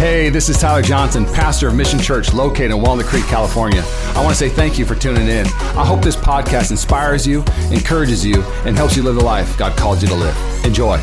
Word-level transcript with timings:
Hey, 0.00 0.30
this 0.30 0.48
is 0.48 0.56
Tyler 0.56 0.80
Johnson, 0.80 1.26
pastor 1.26 1.68
of 1.68 1.74
Mission 1.74 1.98
Church 1.98 2.32
located 2.32 2.70
in 2.70 2.80
Walnut 2.80 3.04
Creek, 3.04 3.26
California. 3.26 3.82
I 3.84 4.24
want 4.24 4.30
to 4.30 4.34
say 4.34 4.48
thank 4.48 4.78
you 4.78 4.86
for 4.86 4.94
tuning 4.94 5.28
in. 5.28 5.44
I 5.76 5.84
hope 5.84 6.00
this 6.00 6.16
podcast 6.16 6.70
inspires 6.70 7.26
you, 7.26 7.44
encourages 7.70 8.24
you, 8.24 8.40
and 8.64 8.78
helps 8.78 8.96
you 8.96 9.02
live 9.02 9.16
the 9.16 9.22
life 9.22 9.58
God 9.58 9.76
called 9.76 10.00
you 10.00 10.08
to 10.08 10.14
live. 10.14 10.64
Enjoy. 10.64 10.94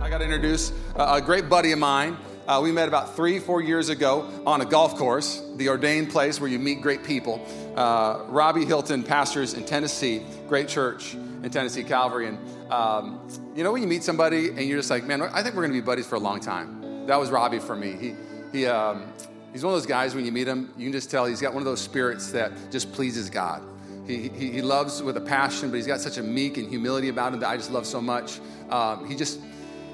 I 0.00 0.08
got 0.08 0.16
to 0.16 0.24
introduce 0.24 0.72
a 0.94 1.20
great 1.20 1.50
buddy 1.50 1.72
of 1.72 1.78
mine. 1.78 2.16
Uh, 2.48 2.60
we 2.62 2.72
met 2.72 2.88
about 2.88 3.14
three, 3.14 3.38
four 3.38 3.60
years 3.60 3.90
ago 3.90 4.26
on 4.46 4.62
a 4.62 4.64
golf 4.64 4.96
course, 4.96 5.42
the 5.56 5.68
ordained 5.68 6.08
place 6.08 6.40
where 6.40 6.48
you 6.48 6.58
meet 6.58 6.80
great 6.80 7.04
people. 7.04 7.46
Uh, 7.76 8.22
Robbie 8.28 8.64
Hilton 8.64 9.02
pastors 9.02 9.52
in 9.52 9.66
Tennessee, 9.66 10.22
great 10.48 10.68
church 10.68 11.16
in 11.42 11.50
Tennessee, 11.50 11.84
Calvary. 11.84 12.28
And 12.28 12.38
um, 12.70 13.28
you 13.54 13.62
know 13.62 13.72
when 13.72 13.82
you 13.82 13.88
meet 13.88 14.02
somebody 14.02 14.48
and 14.48 14.60
you're 14.60 14.78
just 14.78 14.90
like, 14.90 15.04
man, 15.04 15.22
I 15.22 15.42
think 15.42 15.54
we're 15.54 15.62
going 15.62 15.72
to 15.72 15.80
be 15.80 15.84
buddies 15.84 16.06
for 16.06 16.16
a 16.16 16.20
long 16.20 16.40
time. 16.40 17.06
That 17.06 17.18
was 17.18 17.30
Robbie 17.30 17.60
for 17.60 17.76
me. 17.76 17.92
He, 17.92 18.14
he, 18.52 18.66
um, 18.66 19.12
he's 19.52 19.64
one 19.64 19.72
of 19.72 19.80
those 19.80 19.86
guys 19.86 20.14
when 20.14 20.24
you 20.24 20.32
meet 20.32 20.48
him, 20.48 20.72
you 20.76 20.86
can 20.86 20.92
just 20.92 21.10
tell 21.10 21.26
he's 21.26 21.40
got 21.40 21.52
one 21.52 21.62
of 21.62 21.64
those 21.64 21.80
spirits 21.80 22.32
that 22.32 22.52
just 22.70 22.92
pleases 22.92 23.30
God. 23.30 23.62
He, 24.06 24.28
he, 24.28 24.50
he 24.52 24.62
loves 24.62 25.02
with 25.02 25.16
a 25.16 25.20
passion, 25.20 25.70
but 25.70 25.76
he's 25.76 25.86
got 25.86 26.00
such 26.00 26.18
a 26.18 26.22
meek 26.22 26.58
and 26.58 26.68
humility 26.68 27.08
about 27.08 27.32
him 27.32 27.40
that 27.40 27.48
I 27.48 27.56
just 27.56 27.70
love 27.70 27.86
so 27.86 28.00
much. 28.00 28.40
Um, 28.70 29.08
he 29.08 29.16
just, 29.16 29.40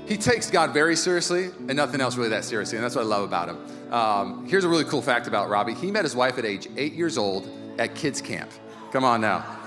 he 0.06 0.16
takes 0.16 0.50
God 0.50 0.72
very 0.72 0.96
seriously 0.96 1.46
and 1.46 1.74
nothing 1.74 2.00
else 2.00 2.16
really 2.16 2.30
that 2.30 2.44
seriously, 2.44 2.76
and 2.76 2.84
that's 2.84 2.94
what 2.94 3.02
I 3.02 3.08
love 3.08 3.24
about 3.24 3.48
him. 3.48 3.92
Um, 3.92 4.46
here's 4.46 4.64
a 4.64 4.68
really 4.68 4.84
cool 4.84 5.02
fact 5.02 5.26
about 5.26 5.48
Robbie. 5.48 5.74
He 5.74 5.90
met 5.90 6.04
his 6.04 6.16
wife 6.16 6.38
at 6.38 6.44
age 6.44 6.68
eight 6.76 6.94
years 6.94 7.18
old 7.18 7.48
at 7.78 7.94
kids 7.94 8.20
camp. 8.20 8.50
Come 8.90 9.04
on 9.04 9.20
now. 9.20 9.61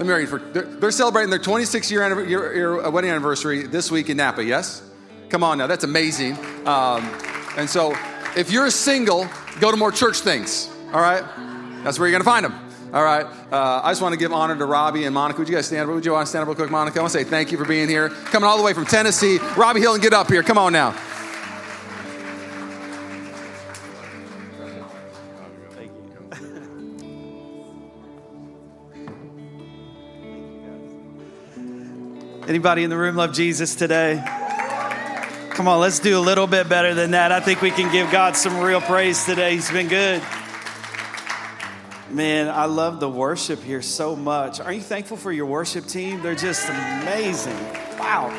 Me 0.00 0.08
read 0.08 0.30
for. 0.30 0.38
They're, 0.38 0.62
they're 0.62 0.90
celebrating 0.90 1.28
their 1.28 1.38
26 1.38 1.90
year, 1.90 2.26
year, 2.26 2.54
year, 2.54 2.80
uh, 2.80 2.90
wedding 2.90 3.10
anniversary 3.10 3.66
this 3.66 3.90
week 3.90 4.08
in 4.08 4.16
Napa. 4.16 4.42
Yes, 4.42 4.82
come 5.28 5.44
on 5.44 5.58
now, 5.58 5.66
that's 5.66 5.84
amazing. 5.84 6.38
Um, 6.66 7.04
and 7.58 7.68
so, 7.68 7.94
if 8.34 8.50
you're 8.50 8.70
single, 8.70 9.28
go 9.60 9.70
to 9.70 9.76
more 9.76 9.92
church 9.92 10.20
things. 10.20 10.70
All 10.94 11.02
right, 11.02 11.22
that's 11.84 11.98
where 11.98 12.08
you're 12.08 12.18
gonna 12.18 12.24
find 12.24 12.46
them. 12.46 12.70
All 12.94 13.04
right. 13.04 13.24
Uh, 13.52 13.82
I 13.84 13.92
just 13.92 14.02
want 14.02 14.14
to 14.14 14.18
give 14.18 14.32
honor 14.32 14.56
to 14.56 14.64
Robbie 14.64 15.04
and 15.04 15.14
Monica. 15.14 15.38
Would 15.38 15.48
you 15.48 15.54
guys 15.54 15.66
stand 15.66 15.88
up? 15.88 15.94
Would 15.94 16.04
you 16.04 16.12
want 16.12 16.26
to 16.26 16.30
stand 16.30 16.42
up 16.42 16.48
real 16.48 16.56
quick, 16.56 16.70
Monica? 16.70 16.98
I 16.98 17.02
want 17.02 17.12
to 17.12 17.18
say 17.18 17.24
thank 17.24 17.52
you 17.52 17.58
for 17.58 17.64
being 17.64 17.88
here. 17.88 18.08
Coming 18.08 18.48
all 18.48 18.56
the 18.56 18.64
way 18.64 18.72
from 18.72 18.84
Tennessee. 18.84 19.38
Robbie 19.56 19.80
Hilton 19.80 20.00
get 20.00 20.12
up 20.12 20.28
here. 20.28 20.42
Come 20.42 20.58
on 20.58 20.72
now. 20.72 20.96
Anybody 32.50 32.82
in 32.82 32.90
the 32.90 32.96
room 32.96 33.14
love 33.14 33.32
Jesus 33.32 33.76
today? 33.76 34.20
Come 35.50 35.68
on, 35.68 35.78
let's 35.78 36.00
do 36.00 36.18
a 36.18 36.20
little 36.20 36.48
bit 36.48 36.68
better 36.68 36.94
than 36.94 37.12
that. 37.12 37.30
I 37.30 37.38
think 37.38 37.62
we 37.62 37.70
can 37.70 37.92
give 37.92 38.10
God 38.10 38.36
some 38.36 38.58
real 38.58 38.80
praise 38.80 39.24
today. 39.24 39.52
He's 39.52 39.70
been 39.70 39.86
good. 39.86 40.20
Man, 42.10 42.48
I 42.48 42.64
love 42.64 42.98
the 42.98 43.08
worship 43.08 43.62
here 43.62 43.80
so 43.82 44.16
much. 44.16 44.58
Are 44.58 44.72
you 44.72 44.80
thankful 44.80 45.16
for 45.16 45.30
your 45.30 45.46
worship 45.46 45.86
team? 45.86 46.22
They're 46.22 46.34
just 46.34 46.68
amazing. 46.68 47.56
Wow. 48.00 48.30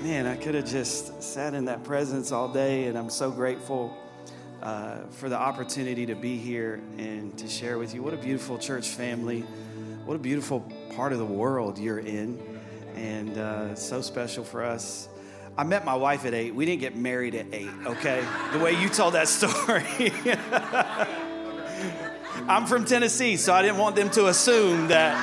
Man, 0.00 0.26
I 0.26 0.34
could 0.34 0.56
have 0.56 0.66
just 0.66 1.22
sat 1.22 1.54
in 1.54 1.66
that 1.66 1.84
presence 1.84 2.32
all 2.32 2.52
day, 2.52 2.86
and 2.86 2.98
I'm 2.98 3.10
so 3.10 3.30
grateful 3.30 3.96
uh, 4.60 5.02
for 5.12 5.28
the 5.28 5.38
opportunity 5.38 6.06
to 6.06 6.16
be 6.16 6.38
here 6.38 6.80
and 6.98 7.38
to 7.38 7.46
share 7.46 7.78
with 7.78 7.94
you. 7.94 8.02
What 8.02 8.14
a 8.14 8.16
beautiful 8.16 8.58
church 8.58 8.88
family. 8.88 9.44
What 10.04 10.16
a 10.16 10.18
beautiful 10.18 10.68
part 10.96 11.12
of 11.12 11.18
the 11.18 11.24
world 11.24 11.78
you're 11.78 11.98
in. 11.98 12.40
And 12.96 13.38
uh, 13.38 13.74
so 13.74 14.02
special 14.02 14.44
for 14.44 14.62
us. 14.62 15.08
I 15.56 15.64
met 15.64 15.84
my 15.84 15.94
wife 15.94 16.24
at 16.24 16.34
eight. 16.34 16.54
We 16.54 16.64
didn't 16.64 16.80
get 16.80 16.96
married 16.96 17.34
at 17.34 17.46
eight, 17.52 17.70
okay? 17.84 18.24
The 18.52 18.58
way 18.58 18.72
you 18.80 18.88
told 18.88 19.14
that 19.14 19.28
story. 19.28 20.12
I'm 22.48 22.66
from 22.66 22.84
Tennessee, 22.84 23.36
so 23.36 23.52
I 23.52 23.62
didn't 23.62 23.78
want 23.78 23.96
them 23.96 24.10
to 24.10 24.28
assume 24.28 24.88
that 24.88 25.16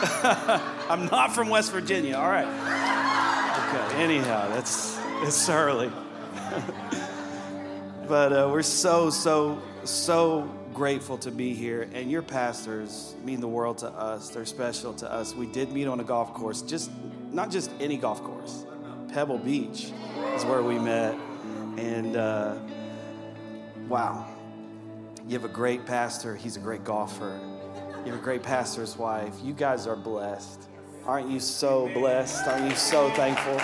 I'm 0.90 1.06
not 1.06 1.34
from 1.34 1.48
West 1.48 1.72
Virginia. 1.72 2.16
All 2.16 2.28
right. 2.28 2.46
Okay, 3.68 4.02
anyhow, 4.02 4.48
that's 4.48 4.98
it's 5.22 5.48
early. 5.48 5.92
but 8.08 8.32
uh, 8.32 8.48
we're 8.50 8.62
so, 8.62 9.10
so, 9.10 9.60
so 9.84 10.50
grateful 10.80 11.18
to 11.18 11.30
be 11.30 11.52
here. 11.52 11.90
And 11.92 12.10
your 12.10 12.22
pastors 12.22 13.14
mean 13.22 13.42
the 13.42 13.46
world 13.46 13.76
to 13.76 13.88
us. 13.88 14.30
They're 14.30 14.46
special 14.46 14.94
to 14.94 15.12
us. 15.12 15.34
We 15.34 15.44
did 15.44 15.72
meet 15.72 15.86
on 15.86 16.00
a 16.00 16.04
golf 16.04 16.32
course, 16.32 16.62
just 16.62 16.90
not 17.30 17.50
just 17.50 17.70
any 17.80 17.98
golf 17.98 18.24
course. 18.24 18.64
Pebble 19.12 19.36
Beach 19.36 19.92
is 20.34 20.42
where 20.46 20.62
we 20.62 20.78
met. 20.78 21.14
And 21.76 22.16
uh, 22.16 22.54
wow, 23.90 24.26
you 25.28 25.34
have 25.34 25.44
a 25.44 25.52
great 25.52 25.84
pastor. 25.84 26.34
He's 26.34 26.56
a 26.56 26.60
great 26.60 26.82
golfer. 26.82 27.38
You 28.06 28.12
have 28.12 28.20
a 28.22 28.24
great 28.24 28.42
pastor's 28.42 28.96
wife. 28.96 29.34
You 29.42 29.52
guys 29.52 29.86
are 29.86 29.96
blessed. 29.96 30.62
Aren't 31.04 31.28
you 31.28 31.40
so 31.40 31.90
blessed? 31.92 32.48
Aren't 32.48 32.70
you 32.70 32.74
so 32.74 33.10
thankful? 33.10 33.56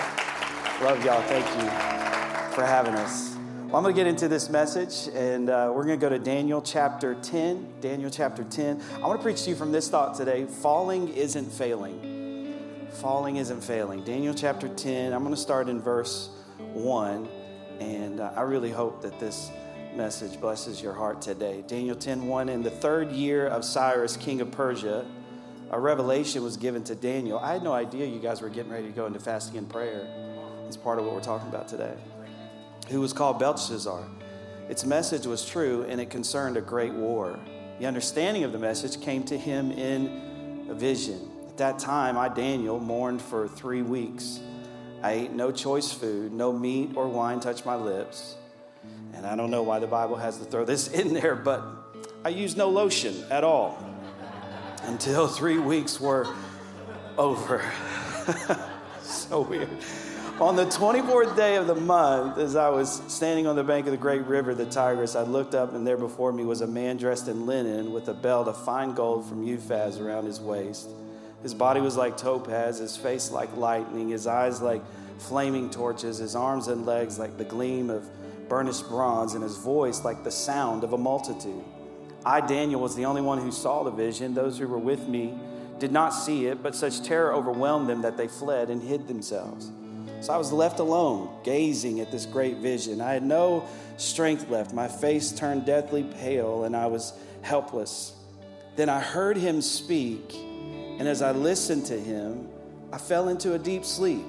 Love 0.84 1.02
y'all. 1.02 1.22
Thank 1.22 1.46
you 1.46 2.54
for 2.54 2.66
having 2.66 2.92
us. 2.92 3.35
Well, 3.66 3.78
I'm 3.78 3.82
going 3.82 3.96
to 3.96 4.00
get 4.00 4.06
into 4.06 4.28
this 4.28 4.48
message, 4.48 5.12
and 5.12 5.50
uh, 5.50 5.72
we're 5.74 5.84
going 5.84 5.98
to 5.98 6.00
go 6.00 6.08
to 6.08 6.20
Daniel 6.20 6.62
chapter 6.62 7.16
10. 7.16 7.80
Daniel 7.80 8.08
chapter 8.08 8.44
10. 8.44 8.80
I 8.94 8.98
want 9.00 9.18
to 9.18 9.22
preach 9.24 9.42
to 9.42 9.50
you 9.50 9.56
from 9.56 9.72
this 9.72 9.88
thought 9.88 10.14
today 10.14 10.44
Falling 10.44 11.08
isn't 11.08 11.50
failing. 11.50 12.86
Falling 12.92 13.38
isn't 13.38 13.64
failing. 13.64 14.04
Daniel 14.04 14.34
chapter 14.34 14.68
10. 14.68 15.12
I'm 15.12 15.24
going 15.24 15.34
to 15.34 15.40
start 15.40 15.68
in 15.68 15.80
verse 15.80 16.30
1, 16.74 17.28
and 17.80 18.20
uh, 18.20 18.34
I 18.36 18.42
really 18.42 18.70
hope 18.70 19.02
that 19.02 19.18
this 19.18 19.50
message 19.96 20.40
blesses 20.40 20.80
your 20.80 20.92
heart 20.92 21.20
today. 21.20 21.64
Daniel 21.66 21.96
10 21.96 22.24
1. 22.24 22.48
In 22.48 22.62
the 22.62 22.70
third 22.70 23.10
year 23.10 23.48
of 23.48 23.64
Cyrus, 23.64 24.16
king 24.16 24.40
of 24.40 24.52
Persia, 24.52 25.04
a 25.72 25.80
revelation 25.80 26.44
was 26.44 26.56
given 26.56 26.84
to 26.84 26.94
Daniel. 26.94 27.40
I 27.40 27.54
had 27.54 27.64
no 27.64 27.72
idea 27.72 28.06
you 28.06 28.20
guys 28.20 28.40
were 28.42 28.48
getting 28.48 28.70
ready 28.70 28.86
to 28.86 28.92
go 28.92 29.06
into 29.06 29.18
fasting 29.18 29.58
and 29.58 29.68
prayer. 29.68 30.06
It's 30.68 30.76
part 30.76 31.00
of 31.00 31.04
what 31.04 31.14
we're 31.14 31.20
talking 31.20 31.48
about 31.48 31.66
today 31.66 31.96
who 32.88 33.00
was 33.00 33.12
called 33.12 33.38
Belshazzar. 33.38 34.04
Its 34.68 34.84
message 34.84 35.26
was 35.26 35.44
true 35.44 35.84
and 35.88 36.00
it 36.00 36.10
concerned 36.10 36.56
a 36.56 36.60
great 36.60 36.92
war. 36.92 37.38
The 37.78 37.86
understanding 37.86 38.44
of 38.44 38.52
the 38.52 38.58
message 38.58 39.00
came 39.00 39.22
to 39.24 39.36
him 39.36 39.70
in 39.70 40.66
a 40.70 40.74
vision. 40.74 41.30
At 41.48 41.56
that 41.58 41.78
time, 41.78 42.16
I, 42.16 42.28
Daniel, 42.28 42.80
mourned 42.80 43.22
for 43.22 43.48
three 43.48 43.82
weeks. 43.82 44.40
I 45.02 45.12
ate 45.12 45.32
no 45.32 45.52
choice 45.52 45.92
food, 45.92 46.32
no 46.32 46.52
meat 46.52 46.92
or 46.96 47.06
wine 47.06 47.40
touched 47.40 47.66
my 47.66 47.76
lips. 47.76 48.36
And 49.14 49.26
I 49.26 49.36
don't 49.36 49.50
know 49.50 49.62
why 49.62 49.78
the 49.78 49.86
Bible 49.86 50.16
has 50.16 50.38
to 50.38 50.44
throw 50.44 50.64
this 50.64 50.88
in 51.00 51.14
there, 51.14 51.36
but 51.36 51.62
I 52.24 52.30
used 52.30 52.56
no 52.56 52.68
lotion 52.68 53.14
at 53.30 53.44
all 53.44 53.78
until 54.82 55.28
three 55.28 55.58
weeks 55.58 56.00
were 56.00 56.26
over. 57.18 57.64
so 59.02 59.42
weird. 59.42 59.68
On 60.38 60.54
the 60.54 60.66
24th 60.66 61.34
day 61.34 61.56
of 61.56 61.66
the 61.66 61.74
month, 61.74 62.36
as 62.36 62.56
I 62.56 62.68
was 62.68 63.00
standing 63.08 63.46
on 63.46 63.56
the 63.56 63.64
bank 63.64 63.86
of 63.86 63.92
the 63.92 63.96
great 63.96 64.26
river, 64.26 64.54
the 64.54 64.66
Tigris, 64.66 65.16
I 65.16 65.22
looked 65.22 65.54
up, 65.54 65.72
and 65.72 65.86
there 65.86 65.96
before 65.96 66.30
me 66.30 66.44
was 66.44 66.60
a 66.60 66.66
man 66.66 66.98
dressed 66.98 67.28
in 67.28 67.46
linen 67.46 67.90
with 67.90 68.08
a 68.08 68.12
belt 68.12 68.46
of 68.46 68.62
fine 68.62 68.92
gold 68.92 69.26
from 69.26 69.46
Uphaz 69.46 69.98
around 69.98 70.26
his 70.26 70.38
waist. 70.38 70.90
His 71.42 71.54
body 71.54 71.80
was 71.80 71.96
like 71.96 72.18
topaz, 72.18 72.80
his 72.80 72.98
face 72.98 73.30
like 73.30 73.56
lightning, 73.56 74.10
his 74.10 74.26
eyes 74.26 74.60
like 74.60 74.82
flaming 75.16 75.70
torches, 75.70 76.18
his 76.18 76.36
arms 76.36 76.68
and 76.68 76.84
legs 76.84 77.18
like 77.18 77.38
the 77.38 77.44
gleam 77.44 77.88
of 77.88 78.06
burnished 78.46 78.88
bronze, 78.88 79.32
and 79.32 79.42
his 79.42 79.56
voice 79.56 80.04
like 80.04 80.22
the 80.22 80.30
sound 80.30 80.84
of 80.84 80.92
a 80.92 80.98
multitude. 80.98 81.64
I, 82.26 82.42
Daniel, 82.42 82.82
was 82.82 82.94
the 82.94 83.06
only 83.06 83.22
one 83.22 83.38
who 83.38 83.50
saw 83.50 83.84
the 83.84 83.90
vision. 83.90 84.34
Those 84.34 84.58
who 84.58 84.68
were 84.68 84.76
with 84.76 85.08
me 85.08 85.32
did 85.78 85.92
not 85.92 86.10
see 86.10 86.44
it, 86.44 86.62
but 86.62 86.74
such 86.74 87.02
terror 87.02 87.32
overwhelmed 87.32 87.88
them 87.88 88.02
that 88.02 88.18
they 88.18 88.28
fled 88.28 88.68
and 88.68 88.82
hid 88.82 89.08
themselves. 89.08 89.72
So 90.20 90.32
I 90.32 90.38
was 90.38 90.52
left 90.52 90.80
alone, 90.80 91.28
gazing 91.44 92.00
at 92.00 92.10
this 92.10 92.26
great 92.26 92.56
vision. 92.56 93.00
I 93.00 93.12
had 93.12 93.22
no 93.22 93.68
strength 93.96 94.48
left. 94.48 94.72
My 94.72 94.88
face 94.88 95.30
turned 95.30 95.66
deathly 95.66 96.04
pale, 96.04 96.64
and 96.64 96.74
I 96.74 96.86
was 96.86 97.12
helpless. 97.42 98.14
Then 98.76 98.88
I 98.88 99.00
heard 99.00 99.36
him 99.36 99.62
speak, 99.62 100.34
and 100.34 101.06
as 101.06 101.22
I 101.22 101.32
listened 101.32 101.86
to 101.86 101.98
him, 101.98 102.48
I 102.92 102.98
fell 102.98 103.28
into 103.28 103.54
a 103.54 103.58
deep 103.58 103.84
sleep, 103.84 104.26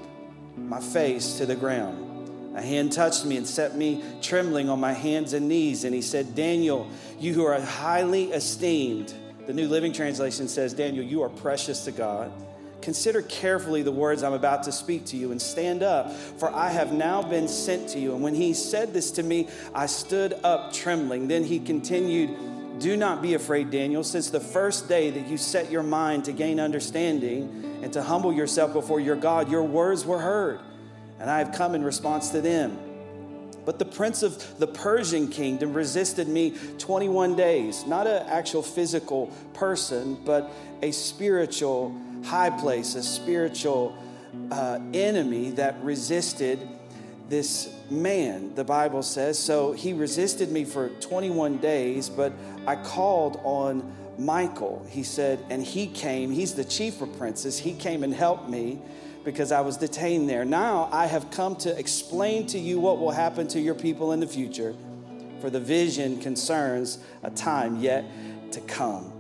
my 0.55 0.79
face 0.79 1.37
to 1.37 1.45
the 1.45 1.55
ground. 1.55 2.55
A 2.55 2.61
hand 2.61 2.91
touched 2.91 3.25
me 3.25 3.37
and 3.37 3.47
set 3.47 3.75
me 3.75 4.03
trembling 4.21 4.69
on 4.69 4.79
my 4.79 4.93
hands 4.93 5.33
and 5.33 5.47
knees, 5.47 5.83
and 5.83 5.93
he 5.93 6.01
said, 6.01 6.33
Daniel, 6.33 6.89
you 7.19 7.33
who 7.33 7.45
are 7.45 7.59
highly 7.59 8.31
esteemed. 8.31 9.13
The 9.45 9.53
New 9.53 9.67
Living 9.67 9.93
Translation 9.93 10.47
says, 10.47 10.73
Daniel, 10.73 11.05
you 11.05 11.21
are 11.21 11.29
precious 11.29 11.85
to 11.85 11.91
God. 11.91 12.31
Consider 12.87 13.21
carefully 13.23 13.81
the 13.81 13.91
words 13.91 14.23
I'm 14.23 14.31
about 14.31 14.63
to 14.63 14.71
speak 14.71 15.07
to 15.07 15.17
you 15.17 15.33
and 15.33 15.41
stand 15.41 15.83
up, 15.83 16.09
for 16.13 16.49
I 16.49 16.69
have 16.69 16.93
now 16.93 17.21
been 17.21 17.49
sent 17.49 17.89
to 17.89 17.99
you. 17.99 18.13
And 18.13 18.23
when 18.23 18.33
he 18.33 18.53
said 18.53 18.93
this 18.93 19.11
to 19.11 19.23
me, 19.23 19.49
I 19.75 19.87
stood 19.87 20.39
up 20.45 20.71
trembling. 20.71 21.27
Then 21.27 21.43
he 21.43 21.59
continued, 21.59 22.79
Do 22.79 22.95
not 22.95 23.21
be 23.21 23.33
afraid, 23.33 23.71
Daniel, 23.71 24.05
since 24.05 24.29
the 24.29 24.39
first 24.39 24.87
day 24.87 25.09
that 25.09 25.27
you 25.27 25.35
set 25.35 25.69
your 25.69 25.83
mind 25.83 26.23
to 26.23 26.31
gain 26.31 26.61
understanding 26.61 27.81
and 27.83 27.91
to 27.91 28.01
humble 28.01 28.31
yourself 28.31 28.71
before 28.71 29.01
your 29.01 29.17
God, 29.17 29.51
your 29.51 29.63
words 29.63 30.05
were 30.05 30.19
heard. 30.19 30.61
and 31.19 31.29
I 31.29 31.39
have 31.39 31.51
come 31.51 31.75
in 31.75 31.83
response 31.83 32.29
to 32.29 32.39
them. 32.39 32.77
But 33.65 33.79
the 33.79 33.85
prince 33.85 34.23
of 34.23 34.59
the 34.59 34.67
Persian 34.67 35.27
kingdom 35.27 35.73
resisted 35.73 36.29
me 36.29 36.55
21 36.77 37.35
days. 37.35 37.85
Not 37.85 38.07
an 38.07 38.25
actual 38.29 38.63
physical 38.63 39.27
person, 39.53 40.17
but 40.23 40.49
a 40.81 40.91
spiritual 40.91 41.93
high 42.27 42.49
place, 42.49 42.95
a 42.95 43.03
spiritual 43.03 43.97
uh, 44.51 44.79
enemy 44.93 45.51
that 45.51 45.81
resisted 45.81 46.67
this 47.29 47.73
man, 47.89 48.53
the 48.55 48.63
Bible 48.63 49.01
says. 49.01 49.39
So 49.39 49.71
he 49.71 49.93
resisted 49.93 50.51
me 50.51 50.65
for 50.65 50.89
21 50.89 51.57
days, 51.57 52.09
but 52.09 52.33
I 52.65 52.75
called 52.75 53.39
on 53.43 53.93
Michael. 54.17 54.85
He 54.89 55.03
said, 55.03 55.43
and 55.49 55.63
he 55.63 55.87
came, 55.87 56.31
he's 56.31 56.53
the 56.53 56.63
chief 56.65 57.01
of 57.01 57.17
princes. 57.17 57.57
He 57.57 57.73
came 57.73 58.03
and 58.03 58.13
helped 58.13 58.49
me 58.49 58.79
because 59.23 59.51
I 59.51 59.61
was 59.61 59.77
detained 59.77 60.29
there. 60.29 60.45
Now 60.45 60.89
I 60.91 61.05
have 61.05 61.31
come 61.31 61.55
to 61.57 61.77
explain 61.77 62.47
to 62.47 62.59
you 62.59 62.79
what 62.79 62.99
will 62.99 63.11
happen 63.11 63.47
to 63.49 63.59
your 63.59 63.75
people 63.75 64.11
in 64.11 64.19
the 64.19 64.27
future, 64.27 64.75
for 65.41 65.49
the 65.49 65.59
vision 65.59 66.19
concerns 66.19 66.99
a 67.23 67.29
time 67.29 67.79
yet 67.79 68.05
to 68.51 68.61
come. 68.61 69.16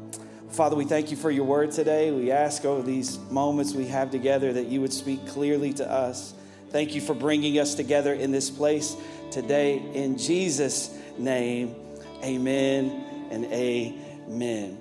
Father, 0.57 0.75
we 0.75 0.85
thank 0.85 1.11
you 1.11 1.17
for 1.17 1.29
your 1.29 1.43
word 1.43 1.69
today. 1.69 2.09
We 2.09 2.31
ask 2.31 2.65
over 2.65 2.81
these 2.81 3.19
moments 3.29 3.75
we 3.75 3.85
have 3.89 4.09
together 4.09 4.51
that 4.53 4.65
you 4.65 4.81
would 4.81 4.91
speak 4.91 5.27
clearly 5.27 5.71
to 5.73 5.87
us. 5.87 6.33
Thank 6.71 6.95
you 6.95 7.01
for 7.01 7.13
bringing 7.13 7.59
us 7.59 7.75
together 7.75 8.11
in 8.11 8.31
this 8.31 8.49
place 8.49 8.97
today. 9.29 9.77
In 9.93 10.17
Jesus' 10.17 10.97
name, 11.15 11.75
amen 12.23 13.27
and 13.29 13.45
amen. 13.45 14.79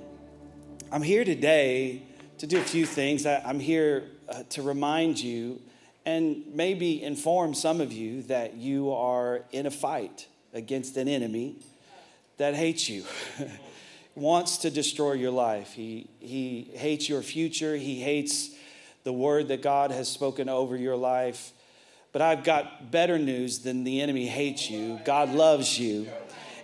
I'm 0.90 1.02
here 1.02 1.26
today 1.26 2.04
to 2.38 2.46
do 2.46 2.56
a 2.56 2.64
few 2.64 2.86
things. 2.86 3.26
I'm 3.26 3.60
here 3.60 4.04
uh, 4.30 4.44
to 4.48 4.62
remind 4.62 5.20
you 5.20 5.60
and 6.06 6.42
maybe 6.54 7.02
inform 7.02 7.52
some 7.52 7.82
of 7.82 7.92
you 7.92 8.22
that 8.22 8.54
you 8.54 8.94
are 8.94 9.42
in 9.52 9.66
a 9.66 9.70
fight 9.70 10.26
against 10.54 10.96
an 10.96 11.06
enemy 11.06 11.56
that 12.38 12.54
hates 12.54 12.88
you, 12.88 13.04
wants 14.16 14.58
to 14.58 14.70
destroy 14.70 15.12
your 15.12 15.30
life. 15.30 15.72
He, 15.74 16.08
he 16.18 16.70
hates 16.74 17.08
your 17.08 17.22
future, 17.22 17.76
he 17.76 18.00
hates 18.00 18.50
the 19.04 19.12
word 19.12 19.48
that 19.48 19.62
God 19.62 19.92
has 19.92 20.08
spoken 20.08 20.48
over 20.48 20.76
your 20.76 20.96
life. 20.96 21.52
But 22.12 22.22
I've 22.22 22.42
got 22.42 22.90
better 22.90 23.18
news 23.18 23.60
than 23.60 23.84
the 23.84 24.00
enemy 24.00 24.26
hates 24.26 24.70
you. 24.70 24.98
God 25.04 25.30
loves 25.30 25.78
you. 25.78 26.08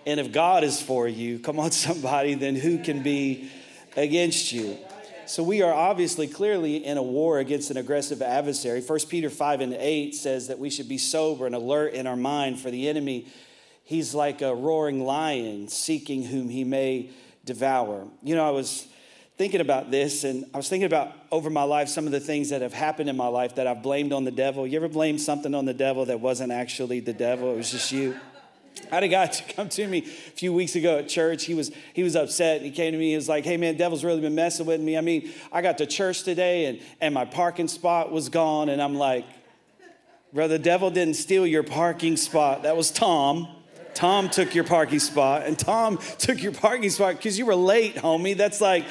And 0.06 0.18
if 0.18 0.32
God 0.32 0.64
is 0.64 0.80
for 0.80 1.06
you, 1.06 1.38
come 1.38 1.60
on, 1.60 1.70
somebody, 1.72 2.34
then 2.34 2.56
who 2.56 2.82
can 2.82 3.02
be 3.02 3.50
against 3.96 4.50
you? 4.50 4.78
So 5.26 5.42
we 5.42 5.62
are 5.62 5.72
obviously 5.72 6.26
clearly 6.26 6.84
in 6.84 6.96
a 6.96 7.02
war 7.02 7.38
against 7.38 7.70
an 7.70 7.76
aggressive 7.76 8.22
adversary. 8.22 8.80
1 8.80 8.98
Peter 9.08 9.30
5 9.30 9.60
and 9.60 9.74
8 9.74 10.14
says 10.14 10.48
that 10.48 10.58
we 10.58 10.68
should 10.68 10.88
be 10.88 10.98
sober 10.98 11.46
and 11.46 11.54
alert 11.54 11.94
in 11.94 12.06
our 12.06 12.16
mind 12.16 12.58
for 12.58 12.70
the 12.70 12.88
enemy. 12.88 13.26
He's 13.84 14.14
like 14.14 14.42
a 14.42 14.54
roaring 14.54 15.04
lion 15.04 15.68
seeking 15.68 16.24
whom 16.24 16.48
he 16.48 16.64
may 16.64 17.10
devour. 17.44 18.06
You 18.22 18.34
know, 18.34 18.46
I 18.46 18.50
was 18.50 18.86
thinking 19.36 19.60
about 19.60 19.90
this 19.90 20.24
and 20.24 20.44
I 20.54 20.56
was 20.56 20.68
thinking 20.68 20.86
about 20.86 21.12
over 21.30 21.50
my 21.50 21.64
life 21.64 21.88
some 21.88 22.06
of 22.06 22.12
the 22.12 22.20
things 22.20 22.50
that 22.50 22.62
have 22.62 22.72
happened 22.72 23.08
in 23.08 23.16
my 23.16 23.26
life 23.26 23.56
that 23.56 23.66
I've 23.66 23.82
blamed 23.82 24.12
on 24.12 24.24
the 24.24 24.30
devil. 24.30 24.66
You 24.66 24.76
ever 24.76 24.88
blame 24.88 25.18
something 25.18 25.54
on 25.54 25.64
the 25.64 25.74
devil 25.74 26.04
that 26.06 26.20
wasn't 26.20 26.52
actually 26.52 27.00
the 27.00 27.12
devil? 27.12 27.52
It 27.52 27.56
was 27.56 27.70
just 27.70 27.90
you. 27.90 28.16
I 28.90 28.96
had 28.96 29.04
a 29.04 29.08
guy 29.08 29.26
come 29.56 29.68
to 29.70 29.86
me 29.86 29.98
a 29.98 30.02
few 30.02 30.52
weeks 30.52 30.76
ago 30.76 30.98
at 30.98 31.08
church. 31.08 31.44
He 31.44 31.54
was 31.54 31.70
he 31.94 32.02
was 32.02 32.16
upset. 32.16 32.62
He 32.62 32.70
came 32.70 32.92
to 32.92 32.98
me. 32.98 33.10
He 33.10 33.16
was 33.16 33.28
like, 33.28 33.44
"Hey 33.44 33.56
man, 33.56 33.76
devil's 33.76 34.04
really 34.04 34.20
been 34.20 34.34
messing 34.34 34.66
with 34.66 34.80
me. 34.80 34.96
I 34.96 35.00
mean, 35.00 35.30
I 35.50 35.62
got 35.62 35.78
to 35.78 35.86
church 35.86 36.22
today 36.22 36.66
and 36.66 36.80
and 37.00 37.14
my 37.14 37.24
parking 37.24 37.68
spot 37.68 38.12
was 38.12 38.28
gone." 38.28 38.68
And 38.68 38.80
I'm 38.80 38.94
like, 38.94 39.24
"Brother, 40.32 40.56
the 40.56 40.62
devil 40.62 40.90
didn't 40.90 41.14
steal 41.14 41.46
your 41.46 41.62
parking 41.62 42.16
spot. 42.16 42.62
That 42.62 42.76
was 42.76 42.90
Tom. 42.90 43.48
Tom 43.94 44.28
took 44.28 44.54
your 44.54 44.64
parking 44.64 44.98
spot, 44.98 45.46
and 45.46 45.58
Tom 45.58 45.98
took 46.18 46.42
your 46.42 46.52
parking 46.52 46.90
spot 46.90 47.16
because 47.16 47.38
you 47.38 47.46
were 47.46 47.56
late, 47.56 47.96
homie. 47.96 48.36
That's 48.36 48.60
like." 48.60 48.84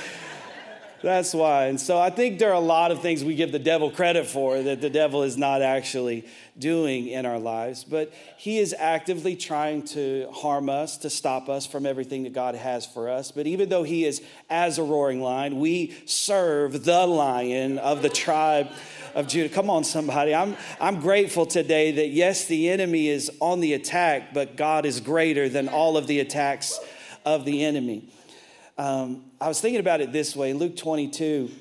That's 1.04 1.34
why. 1.34 1.66
And 1.66 1.82
so 1.82 2.00
I 2.00 2.12
think 2.12 2.38
there 2.38 2.52
are 2.52 2.56
a 2.56 2.60
lot 2.60 2.92
of 2.92 3.02
things 3.02 3.24
we 3.24 3.34
give 3.34 3.52
the 3.52 3.58
devil 3.60 3.90
credit 3.90 4.28
for 4.28 4.62
that 4.62 4.82
the 4.82 4.90
devil 4.90 5.24
is 5.24 5.36
not 5.36 5.64
actually 5.64 6.26
doing 6.60 7.08
in 7.08 7.26
our 7.26 7.40
lives, 7.40 7.84
but 7.84 8.14
he 8.38 8.60
is 8.60 8.76
actively 8.78 9.36
trying 9.36 9.82
to 9.84 10.30
harm 10.32 10.70
us, 10.70 10.98
to 10.98 11.10
stop 11.10 11.50
us 11.50 11.66
from 11.66 11.88
everything 11.88 12.24
that 12.24 12.34
God 12.34 12.54
has 12.54 12.86
for 12.86 13.10
us. 13.10 13.32
But 13.32 13.48
even 13.48 13.70
though 13.70 13.82
he 13.82 14.06
is 14.06 14.22
as 14.48 14.78
a 14.78 14.84
roaring 14.84 15.22
lion, 15.22 15.60
we 15.60 15.96
serve 16.06 16.86
the 16.86 17.08
lion 17.08 17.80
of 17.80 18.04
the 18.04 18.10
tribe 18.10 18.68
of 19.16 19.28
Judah. 19.28 19.54
Come 19.54 19.72
on, 19.72 19.84
somebody. 19.84 20.36
I'm, 20.36 20.56
I'm 20.80 21.00
grateful 21.00 21.48
today 21.48 21.92
that 21.94 22.10
yes, 22.10 22.46
the 22.46 22.70
enemy 22.70 23.08
is 23.08 23.32
on 23.40 23.60
the 23.60 23.74
attack, 23.74 24.36
but 24.36 24.56
God 24.56 24.86
is 24.86 25.00
greater 25.00 25.50
than 25.50 25.68
all 25.68 25.98
of 25.98 26.06
the 26.06 26.20
attacks 26.20 26.80
of 27.26 27.44
the 27.46 27.66
enemy. 27.66 28.08
Um, 28.78 29.26
I 29.40 29.48
was 29.48 29.62
thinking 29.62 29.80
about 29.80 30.02
it 30.02 30.12
this 30.12 30.36
way 30.36 30.54
Luke 30.54 30.76
22. 30.76 31.52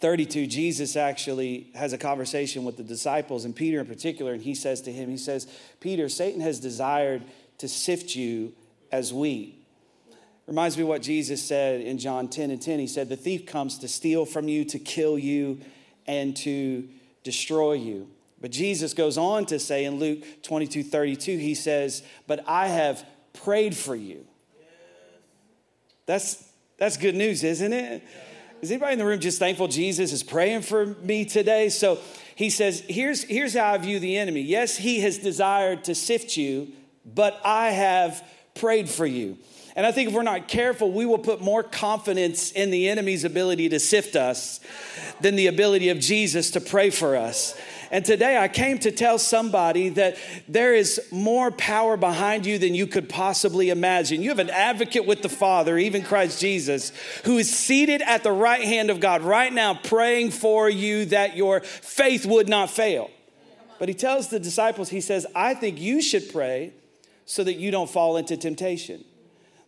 32, 0.00 0.46
Jesus 0.46 0.96
actually 0.96 1.70
has 1.74 1.94
a 1.94 1.98
conversation 1.98 2.64
with 2.64 2.76
the 2.76 2.82
disciples 2.82 3.46
and 3.46 3.56
Peter 3.56 3.80
in 3.80 3.86
particular, 3.86 4.34
and 4.34 4.42
he 4.42 4.54
says 4.54 4.82
to 4.82 4.92
him, 4.92 5.08
He 5.08 5.16
says, 5.16 5.46
Peter, 5.80 6.10
Satan 6.10 6.42
has 6.42 6.60
desired 6.60 7.22
to 7.58 7.68
sift 7.68 8.14
you 8.14 8.52
as 8.92 9.14
wheat. 9.14 9.64
Reminds 10.46 10.76
me 10.76 10.82
of 10.82 10.88
what 10.88 11.00
Jesus 11.00 11.42
said 11.42 11.80
in 11.80 11.96
John 11.96 12.28
10 12.28 12.50
and 12.50 12.60
10. 12.60 12.80
He 12.80 12.86
said, 12.86 13.08
The 13.08 13.16
thief 13.16 13.46
comes 13.46 13.78
to 13.78 13.88
steal 13.88 14.26
from 14.26 14.46
you, 14.46 14.64
to 14.66 14.78
kill 14.78 15.18
you, 15.18 15.60
and 16.06 16.36
to 16.38 16.86
destroy 17.22 17.72
you. 17.72 18.10
But 18.40 18.50
Jesus 18.50 18.92
goes 18.92 19.16
on 19.16 19.46
to 19.46 19.58
say 19.58 19.86
in 19.86 19.98
Luke 19.98 20.22
22 20.42 20.82
32, 20.82 21.38
He 21.38 21.54
says, 21.54 22.02
But 22.26 22.44
I 22.46 22.68
have 22.68 23.06
prayed 23.32 23.74
for 23.74 23.96
you. 23.96 24.26
That's, 26.06 26.44
that's 26.78 26.96
good 26.96 27.14
news, 27.14 27.44
isn't 27.44 27.72
it? 27.72 28.02
Is 28.60 28.70
anybody 28.70 28.94
in 28.94 28.98
the 28.98 29.04
room 29.04 29.20
just 29.20 29.38
thankful 29.38 29.68
Jesus 29.68 30.12
is 30.12 30.22
praying 30.22 30.62
for 30.62 30.86
me 30.86 31.24
today? 31.24 31.68
So 31.68 31.98
he 32.34 32.50
says, 32.50 32.82
here's, 32.88 33.22
here's 33.24 33.54
how 33.54 33.72
I 33.72 33.78
view 33.78 33.98
the 33.98 34.16
enemy. 34.16 34.40
Yes, 34.40 34.76
he 34.76 35.00
has 35.00 35.18
desired 35.18 35.84
to 35.84 35.94
sift 35.94 36.36
you, 36.36 36.68
but 37.04 37.40
I 37.44 37.70
have 37.70 38.26
prayed 38.54 38.88
for 38.88 39.06
you. 39.06 39.38
And 39.76 39.84
I 39.84 39.92
think 39.92 40.08
if 40.08 40.14
we're 40.14 40.22
not 40.22 40.46
careful, 40.46 40.92
we 40.92 41.04
will 41.04 41.18
put 41.18 41.40
more 41.40 41.62
confidence 41.62 42.52
in 42.52 42.70
the 42.70 42.88
enemy's 42.88 43.24
ability 43.24 43.68
to 43.70 43.80
sift 43.80 44.14
us 44.14 44.60
than 45.20 45.34
the 45.34 45.48
ability 45.48 45.88
of 45.88 45.98
Jesus 45.98 46.52
to 46.52 46.60
pray 46.60 46.90
for 46.90 47.16
us. 47.16 47.58
And 47.94 48.04
today 48.04 48.36
I 48.36 48.48
came 48.48 48.80
to 48.80 48.90
tell 48.90 49.20
somebody 49.20 49.90
that 49.90 50.16
there 50.48 50.74
is 50.74 51.00
more 51.12 51.52
power 51.52 51.96
behind 51.96 52.44
you 52.44 52.58
than 52.58 52.74
you 52.74 52.88
could 52.88 53.08
possibly 53.08 53.70
imagine. 53.70 54.20
You 54.20 54.30
have 54.30 54.40
an 54.40 54.50
advocate 54.50 55.06
with 55.06 55.22
the 55.22 55.28
Father, 55.28 55.78
even 55.78 56.02
Christ 56.02 56.40
Jesus, 56.40 56.90
who 57.24 57.38
is 57.38 57.56
seated 57.56 58.02
at 58.02 58.24
the 58.24 58.32
right 58.32 58.64
hand 58.64 58.90
of 58.90 58.98
God 58.98 59.22
right 59.22 59.52
now, 59.52 59.74
praying 59.74 60.32
for 60.32 60.68
you 60.68 61.04
that 61.04 61.36
your 61.36 61.60
faith 61.60 62.26
would 62.26 62.48
not 62.48 62.68
fail. 62.68 63.12
But 63.78 63.88
he 63.88 63.94
tells 63.94 64.28
the 64.28 64.40
disciples, 64.40 64.88
he 64.88 65.00
says, 65.00 65.24
I 65.32 65.54
think 65.54 65.80
you 65.80 66.02
should 66.02 66.32
pray 66.32 66.72
so 67.26 67.44
that 67.44 67.54
you 67.54 67.70
don't 67.70 67.88
fall 67.88 68.16
into 68.16 68.36
temptation. 68.36 69.04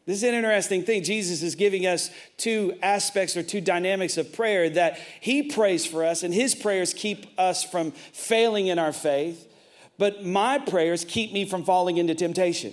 This 0.07 0.19
is 0.19 0.23
an 0.23 0.35
interesting 0.35 0.85
thing. 0.85 1.03
Jesus 1.03 1.43
is 1.43 1.57
giving 1.57 1.85
us 1.85 2.11
two 2.37 2.75
aspects 2.81 3.37
or 3.37 3.43
two 3.43 3.61
dynamics 3.61 4.17
of 4.17 4.33
prayer 4.33 4.71
that 4.71 5.01
He 5.21 5.43
prays 5.43 5.85
for 5.85 6.05
us, 6.05 6.23
and 6.23 6.33
His 6.33 6.55
prayers 6.55 6.95
keep 6.95 7.27
us 7.39 7.65
from 7.65 7.91
failing 7.91 8.69
in 8.69 8.79
our 8.79 8.93
faith, 8.93 9.53
but 9.99 10.25
my 10.25 10.59
prayers 10.59 11.05
keep 11.05 11.33
me 11.33 11.45
from 11.45 11.65
falling 11.65 11.97
into 11.97 12.15
temptation. 12.15 12.73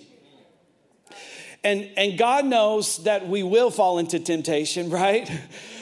And, 1.63 1.89
and 1.97 2.17
God 2.19 2.45
knows 2.45 3.03
that 3.03 3.27
we 3.27 3.41
will 3.41 3.71
fall 3.71 3.97
into 3.97 4.19
temptation, 4.19 4.89
right? 4.91 5.29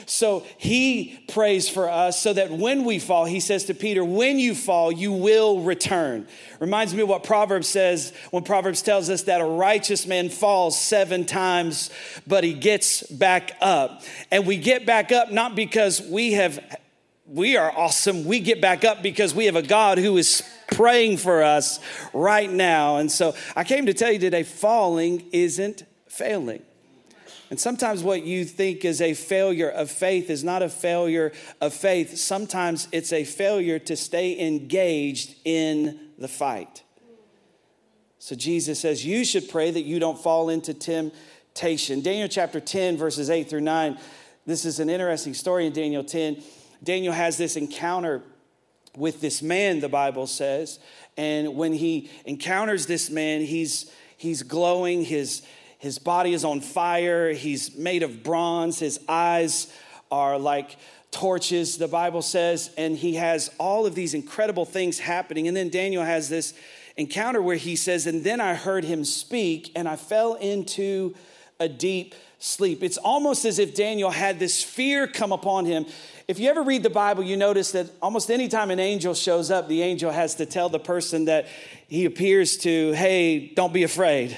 So 0.06 0.46
he 0.58 1.24
prays 1.28 1.68
for 1.68 1.88
us 1.88 2.20
so 2.20 2.32
that 2.32 2.50
when 2.50 2.84
we 2.84 2.98
fall, 2.98 3.24
he 3.24 3.40
says 3.40 3.64
to 3.66 3.74
Peter, 3.74 4.04
when 4.04 4.38
you 4.38 4.54
fall, 4.54 4.92
you 4.92 5.12
will 5.12 5.60
return. 5.60 6.26
Reminds 6.60 6.94
me 6.94 7.02
of 7.02 7.08
what 7.08 7.24
Proverbs 7.24 7.68
says 7.68 8.12
when 8.30 8.44
Proverbs 8.44 8.82
tells 8.82 9.10
us 9.10 9.22
that 9.22 9.40
a 9.40 9.44
righteous 9.44 10.06
man 10.06 10.28
falls 10.28 10.80
seven 10.80 11.24
times, 11.24 11.90
but 12.26 12.44
he 12.44 12.54
gets 12.54 13.02
back 13.04 13.56
up. 13.60 14.02
And 14.30 14.46
we 14.46 14.56
get 14.56 14.86
back 14.86 15.12
up 15.12 15.30
not 15.30 15.54
because 15.54 16.00
we 16.00 16.32
have 16.32 16.60
we 17.26 17.56
are 17.56 17.72
awesome. 17.74 18.24
We 18.24 18.40
get 18.40 18.60
back 18.60 18.84
up 18.84 19.02
because 19.02 19.34
we 19.34 19.46
have 19.46 19.56
a 19.56 19.62
God 19.62 19.96
who 19.96 20.18
is 20.18 20.42
praying 20.72 21.16
for 21.16 21.42
us 21.42 21.80
right 22.12 22.50
now. 22.50 22.96
And 22.96 23.10
so 23.10 23.34
I 23.56 23.64
came 23.64 23.86
to 23.86 23.94
tell 23.94 24.12
you 24.12 24.18
today 24.18 24.42
falling 24.42 25.28
isn't 25.32 25.84
failing. 26.08 26.62
And 27.52 27.60
sometimes 27.60 28.02
what 28.02 28.24
you 28.24 28.46
think 28.46 28.82
is 28.82 29.02
a 29.02 29.12
failure 29.12 29.68
of 29.68 29.90
faith 29.90 30.30
is 30.30 30.42
not 30.42 30.62
a 30.62 30.70
failure 30.70 31.32
of 31.60 31.74
faith. 31.74 32.16
Sometimes 32.16 32.88
it's 32.92 33.12
a 33.12 33.24
failure 33.24 33.78
to 33.78 33.94
stay 33.94 34.40
engaged 34.40 35.34
in 35.44 36.00
the 36.16 36.28
fight. 36.28 36.82
So 38.18 38.34
Jesus 38.34 38.80
says, 38.80 39.04
You 39.04 39.22
should 39.26 39.50
pray 39.50 39.70
that 39.70 39.82
you 39.82 39.98
don't 39.98 40.18
fall 40.18 40.48
into 40.48 40.72
temptation. 40.72 42.00
Daniel 42.00 42.26
chapter 42.26 42.58
10, 42.58 42.96
verses 42.96 43.28
8 43.28 43.50
through 43.50 43.60
9. 43.60 43.98
This 44.46 44.64
is 44.64 44.80
an 44.80 44.88
interesting 44.88 45.34
story 45.34 45.66
in 45.66 45.74
Daniel 45.74 46.04
10. 46.04 46.42
Daniel 46.82 47.12
has 47.12 47.36
this 47.36 47.56
encounter 47.56 48.22
with 48.96 49.20
this 49.20 49.42
man, 49.42 49.80
the 49.80 49.90
Bible 49.90 50.26
says. 50.26 50.78
And 51.18 51.54
when 51.54 51.74
he 51.74 52.08
encounters 52.24 52.86
this 52.86 53.10
man, 53.10 53.42
he's, 53.42 53.92
he's 54.16 54.42
glowing, 54.42 55.04
his, 55.04 55.42
his 55.82 55.98
body 55.98 56.32
is 56.32 56.44
on 56.44 56.60
fire, 56.60 57.32
he's 57.32 57.76
made 57.76 58.04
of 58.04 58.22
bronze, 58.22 58.78
his 58.78 59.00
eyes 59.08 59.66
are 60.12 60.38
like 60.38 60.76
torches, 61.10 61.76
the 61.76 61.88
Bible 61.88 62.22
says, 62.22 62.70
and 62.78 62.96
he 62.96 63.16
has 63.16 63.50
all 63.58 63.84
of 63.84 63.96
these 63.96 64.14
incredible 64.14 64.64
things 64.64 65.00
happening. 65.00 65.48
And 65.48 65.56
then 65.56 65.70
Daniel 65.70 66.04
has 66.04 66.28
this 66.28 66.54
encounter 66.96 67.42
where 67.42 67.56
he 67.56 67.74
says, 67.74 68.06
And 68.06 68.22
then 68.22 68.40
I 68.40 68.54
heard 68.54 68.84
him 68.84 69.04
speak, 69.04 69.72
and 69.74 69.88
I 69.88 69.96
fell 69.96 70.34
into 70.34 71.16
a 71.58 71.68
deep 71.68 72.14
sleep. 72.38 72.84
It's 72.84 72.96
almost 72.98 73.44
as 73.44 73.58
if 73.58 73.74
Daniel 73.74 74.12
had 74.12 74.38
this 74.38 74.62
fear 74.62 75.08
come 75.08 75.32
upon 75.32 75.64
him. 75.64 75.86
If 76.28 76.38
you 76.38 76.48
ever 76.48 76.62
read 76.62 76.84
the 76.84 76.90
Bible, 76.90 77.24
you 77.24 77.36
notice 77.36 77.72
that 77.72 77.90
almost 78.00 78.30
anytime 78.30 78.70
an 78.70 78.78
angel 78.78 79.14
shows 79.14 79.50
up, 79.50 79.66
the 79.66 79.82
angel 79.82 80.12
has 80.12 80.36
to 80.36 80.46
tell 80.46 80.68
the 80.68 80.78
person 80.78 81.24
that 81.24 81.48
he 81.88 82.04
appears 82.04 82.56
to, 82.58 82.92
hey, 82.92 83.48
don't 83.48 83.72
be 83.72 83.82
afraid. 83.82 84.36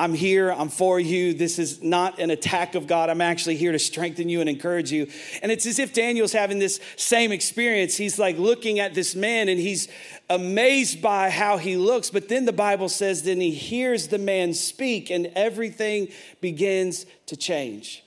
I'm 0.00 0.14
here, 0.14 0.50
I'm 0.50 0.70
for 0.70 0.98
you. 0.98 1.34
This 1.34 1.58
is 1.58 1.82
not 1.82 2.20
an 2.20 2.30
attack 2.30 2.74
of 2.74 2.86
God. 2.86 3.10
I'm 3.10 3.20
actually 3.20 3.56
here 3.56 3.72
to 3.72 3.78
strengthen 3.78 4.30
you 4.30 4.40
and 4.40 4.48
encourage 4.48 4.90
you. 4.90 5.08
And 5.42 5.52
it's 5.52 5.66
as 5.66 5.78
if 5.78 5.92
Daniel's 5.92 6.32
having 6.32 6.58
this 6.58 6.80
same 6.96 7.32
experience. 7.32 7.98
He's 7.98 8.18
like 8.18 8.38
looking 8.38 8.78
at 8.78 8.94
this 8.94 9.14
man 9.14 9.50
and 9.50 9.60
he's 9.60 9.88
amazed 10.30 11.02
by 11.02 11.28
how 11.28 11.58
he 11.58 11.76
looks. 11.76 12.08
But 12.08 12.30
then 12.30 12.46
the 12.46 12.52
Bible 12.52 12.88
says, 12.88 13.24
then 13.24 13.42
he 13.42 13.50
hears 13.50 14.08
the 14.08 14.16
man 14.16 14.54
speak 14.54 15.10
and 15.10 15.26
everything 15.36 16.08
begins 16.40 17.04
to 17.26 17.36
change. 17.36 18.02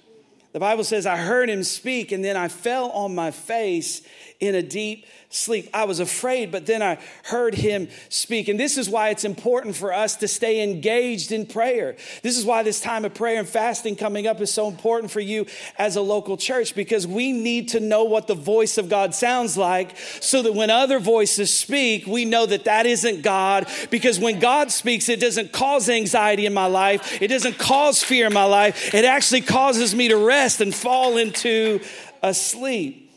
The 0.53 0.59
Bible 0.59 0.83
says, 0.83 1.07
I 1.07 1.17
heard 1.17 1.49
him 1.49 1.63
speak 1.63 2.11
and 2.11 2.23
then 2.23 2.37
I 2.37 2.47
fell 2.47 2.91
on 2.91 3.15
my 3.15 3.31
face 3.31 4.03
in 4.39 4.53
a 4.53 4.61
deep 4.61 5.07
sleep. 5.29 5.67
I 5.73 5.85
was 5.85 5.99
afraid, 5.99 6.51
but 6.51 6.67
then 6.67 6.83
I 6.83 6.99
heard 7.23 7.55
him 7.55 7.87
speak. 8.09 8.49
And 8.49 8.59
this 8.59 8.77
is 8.77 8.87
why 8.87 9.09
it's 9.09 9.23
important 9.23 9.75
for 9.75 9.91
us 9.91 10.17
to 10.17 10.27
stay 10.27 10.61
engaged 10.61 11.31
in 11.31 11.47
prayer. 11.47 11.95
This 12.21 12.37
is 12.37 12.45
why 12.45 12.61
this 12.61 12.79
time 12.79 13.03
of 13.03 13.15
prayer 13.15 13.39
and 13.39 13.49
fasting 13.49 13.95
coming 13.95 14.27
up 14.27 14.41
is 14.41 14.53
so 14.53 14.67
important 14.67 15.11
for 15.11 15.21
you 15.21 15.47
as 15.79 15.95
a 15.95 16.01
local 16.01 16.37
church 16.37 16.75
because 16.75 17.07
we 17.07 17.31
need 17.31 17.69
to 17.69 17.79
know 17.79 18.03
what 18.03 18.27
the 18.27 18.35
voice 18.35 18.77
of 18.77 18.89
God 18.89 19.15
sounds 19.15 19.57
like 19.57 19.97
so 19.97 20.43
that 20.43 20.53
when 20.53 20.69
other 20.69 20.99
voices 20.99 21.51
speak, 21.51 22.05
we 22.05 22.25
know 22.25 22.45
that 22.45 22.65
that 22.65 22.85
isn't 22.85 23.23
God. 23.23 23.67
Because 23.89 24.19
when 24.19 24.39
God 24.39 24.69
speaks, 24.71 25.09
it 25.09 25.19
doesn't 25.19 25.51
cause 25.51 25.89
anxiety 25.89 26.45
in 26.45 26.53
my 26.53 26.67
life, 26.67 27.21
it 27.23 27.29
doesn't 27.29 27.57
cause 27.57 28.03
fear 28.03 28.27
in 28.27 28.33
my 28.33 28.43
life. 28.43 28.93
It 28.93 29.03
actually 29.03 29.41
causes 29.41 29.95
me 29.95 30.09
to 30.09 30.17
rest 30.17 30.42
and 30.43 30.75
fall 30.75 31.17
into 31.17 31.79
a 32.21 32.33
sleep. 32.33 33.11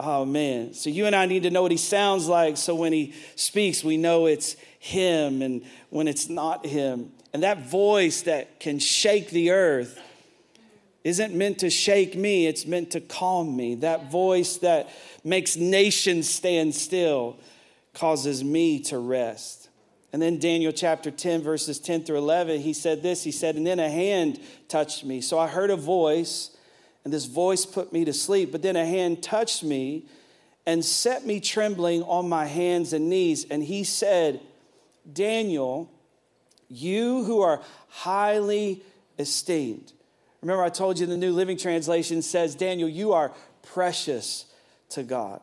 Oh 0.00 0.24
man. 0.24 0.74
So 0.74 0.90
you 0.90 1.06
and 1.06 1.14
I 1.14 1.26
need 1.26 1.44
to 1.44 1.50
know 1.50 1.62
what 1.62 1.70
he 1.70 1.76
sounds 1.76 2.26
like 2.26 2.56
so 2.56 2.74
when 2.74 2.92
he 2.92 3.14
speaks, 3.36 3.84
we 3.84 3.96
know 3.96 4.26
it's 4.26 4.56
him 4.78 5.42
and 5.42 5.62
when 5.90 6.08
it's 6.08 6.28
not 6.28 6.66
him. 6.66 7.12
And 7.32 7.44
that 7.44 7.70
voice 7.70 8.22
that 8.22 8.58
can 8.58 8.80
shake 8.80 9.30
the 9.30 9.50
earth 9.50 10.00
isn't 11.04 11.34
meant 11.34 11.58
to 11.60 11.70
shake 11.70 12.16
me, 12.16 12.46
it's 12.46 12.66
meant 12.66 12.90
to 12.90 13.00
calm 13.00 13.56
me. 13.56 13.76
That 13.76 14.10
voice 14.10 14.56
that 14.58 14.90
makes 15.22 15.56
nations 15.56 16.28
stand 16.28 16.74
still 16.74 17.38
causes 17.94 18.42
me 18.42 18.80
to 18.80 18.98
rest. 18.98 19.59
And 20.12 20.20
then 20.20 20.38
Daniel 20.38 20.72
chapter 20.72 21.10
10, 21.10 21.42
verses 21.42 21.78
10 21.78 22.04
through 22.04 22.18
11, 22.18 22.60
he 22.60 22.72
said 22.72 23.02
this 23.02 23.22
He 23.24 23.32
said, 23.32 23.56
And 23.56 23.66
then 23.66 23.78
a 23.78 23.88
hand 23.88 24.40
touched 24.68 25.04
me. 25.04 25.20
So 25.20 25.38
I 25.38 25.46
heard 25.46 25.70
a 25.70 25.76
voice 25.76 26.56
and 27.04 27.12
this 27.12 27.24
voice 27.24 27.64
put 27.64 27.92
me 27.92 28.04
to 28.04 28.12
sleep. 28.12 28.52
But 28.52 28.62
then 28.62 28.76
a 28.76 28.84
hand 28.84 29.22
touched 29.22 29.64
me 29.64 30.04
and 30.66 30.84
set 30.84 31.26
me 31.26 31.40
trembling 31.40 32.02
on 32.02 32.28
my 32.28 32.46
hands 32.46 32.92
and 32.92 33.08
knees. 33.08 33.46
And 33.50 33.62
he 33.62 33.84
said, 33.84 34.40
Daniel, 35.10 35.90
you 36.68 37.24
who 37.24 37.40
are 37.40 37.62
highly 37.88 38.82
esteemed. 39.18 39.92
Remember, 40.42 40.62
I 40.62 40.68
told 40.68 40.98
you 40.98 41.06
the 41.06 41.16
New 41.16 41.32
Living 41.32 41.56
Translation 41.56 42.22
says, 42.22 42.54
Daniel, 42.54 42.88
you 42.88 43.12
are 43.12 43.32
precious 43.62 44.46
to 44.90 45.02
God. 45.02 45.40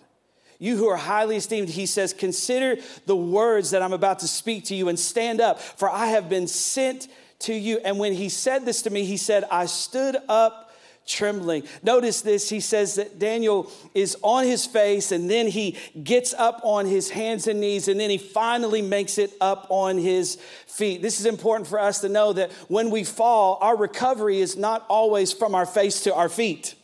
You 0.59 0.77
who 0.77 0.87
are 0.87 0.97
highly 0.97 1.37
esteemed, 1.37 1.69
he 1.69 1.85
says, 1.85 2.13
consider 2.13 2.81
the 3.05 3.15
words 3.15 3.71
that 3.71 3.81
I'm 3.81 3.93
about 3.93 4.19
to 4.19 4.27
speak 4.27 4.65
to 4.65 4.75
you 4.75 4.89
and 4.89 4.99
stand 4.99 5.39
up, 5.39 5.59
for 5.59 5.89
I 5.89 6.07
have 6.07 6.29
been 6.29 6.47
sent 6.47 7.07
to 7.39 7.53
you. 7.53 7.79
And 7.83 7.99
when 7.99 8.13
he 8.13 8.29
said 8.29 8.65
this 8.65 8.81
to 8.83 8.89
me, 8.89 9.05
he 9.05 9.17
said, 9.17 9.43
I 9.51 9.67
stood 9.67 10.17
up 10.27 10.67
trembling. 11.05 11.63
Notice 11.83 12.21
this. 12.21 12.49
He 12.49 12.59
says 12.59 12.95
that 12.95 13.17
Daniel 13.17 13.71
is 13.93 14.17
on 14.21 14.43
his 14.43 14.65
face 14.65 15.11
and 15.11 15.29
then 15.29 15.47
he 15.47 15.77
gets 16.03 16.33
up 16.33 16.59
on 16.63 16.85
his 16.85 17.09
hands 17.09 17.47
and 17.47 17.61
knees 17.61 17.87
and 17.87 17.99
then 17.99 18.09
he 18.09 18.17
finally 18.17 18.81
makes 18.81 19.17
it 19.17 19.31
up 19.39 19.67
on 19.69 19.97
his 19.97 20.35
feet. 20.67 21.01
This 21.01 21.19
is 21.19 21.25
important 21.25 21.67
for 21.67 21.79
us 21.79 22.01
to 22.01 22.09
know 22.09 22.33
that 22.33 22.51
when 22.67 22.91
we 22.91 23.03
fall, 23.03 23.57
our 23.61 23.77
recovery 23.77 24.39
is 24.39 24.57
not 24.57 24.85
always 24.89 25.31
from 25.31 25.55
our 25.55 25.65
face 25.65 26.01
to 26.01 26.13
our 26.13 26.29
feet. 26.29 26.75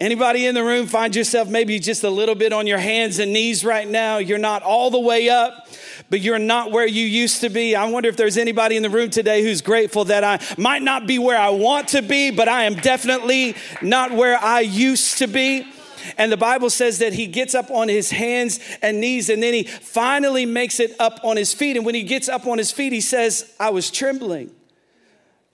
Anybody 0.00 0.46
in 0.46 0.54
the 0.54 0.62
room 0.62 0.86
find 0.86 1.16
yourself 1.16 1.48
maybe 1.48 1.80
just 1.80 2.04
a 2.04 2.10
little 2.10 2.36
bit 2.36 2.52
on 2.52 2.68
your 2.68 2.78
hands 2.78 3.18
and 3.18 3.32
knees 3.32 3.64
right 3.64 3.88
now? 3.88 4.18
You're 4.18 4.38
not 4.38 4.62
all 4.62 4.92
the 4.92 5.00
way 5.00 5.28
up, 5.28 5.66
but 6.08 6.20
you're 6.20 6.38
not 6.38 6.70
where 6.70 6.86
you 6.86 7.04
used 7.04 7.40
to 7.40 7.48
be. 7.48 7.74
I 7.74 7.90
wonder 7.90 8.08
if 8.08 8.16
there's 8.16 8.38
anybody 8.38 8.76
in 8.76 8.84
the 8.84 8.90
room 8.90 9.10
today 9.10 9.42
who's 9.42 9.60
grateful 9.60 10.04
that 10.04 10.22
I 10.22 10.40
might 10.56 10.82
not 10.82 11.08
be 11.08 11.18
where 11.18 11.36
I 11.36 11.50
want 11.50 11.88
to 11.88 12.02
be, 12.02 12.30
but 12.30 12.48
I 12.48 12.64
am 12.64 12.76
definitely 12.76 13.56
not 13.82 14.12
where 14.12 14.38
I 14.38 14.60
used 14.60 15.18
to 15.18 15.26
be. 15.26 15.66
And 16.16 16.30
the 16.30 16.36
Bible 16.36 16.70
says 16.70 17.00
that 17.00 17.12
he 17.12 17.26
gets 17.26 17.56
up 17.56 17.68
on 17.68 17.88
his 17.88 18.12
hands 18.12 18.60
and 18.80 19.00
knees 19.00 19.28
and 19.28 19.42
then 19.42 19.52
he 19.52 19.64
finally 19.64 20.46
makes 20.46 20.78
it 20.78 20.94
up 21.00 21.18
on 21.24 21.36
his 21.36 21.52
feet. 21.52 21.76
And 21.76 21.84
when 21.84 21.96
he 21.96 22.04
gets 22.04 22.28
up 22.28 22.46
on 22.46 22.58
his 22.58 22.70
feet, 22.70 22.92
he 22.92 23.00
says, 23.00 23.52
I 23.58 23.70
was 23.70 23.90
trembling. 23.90 24.52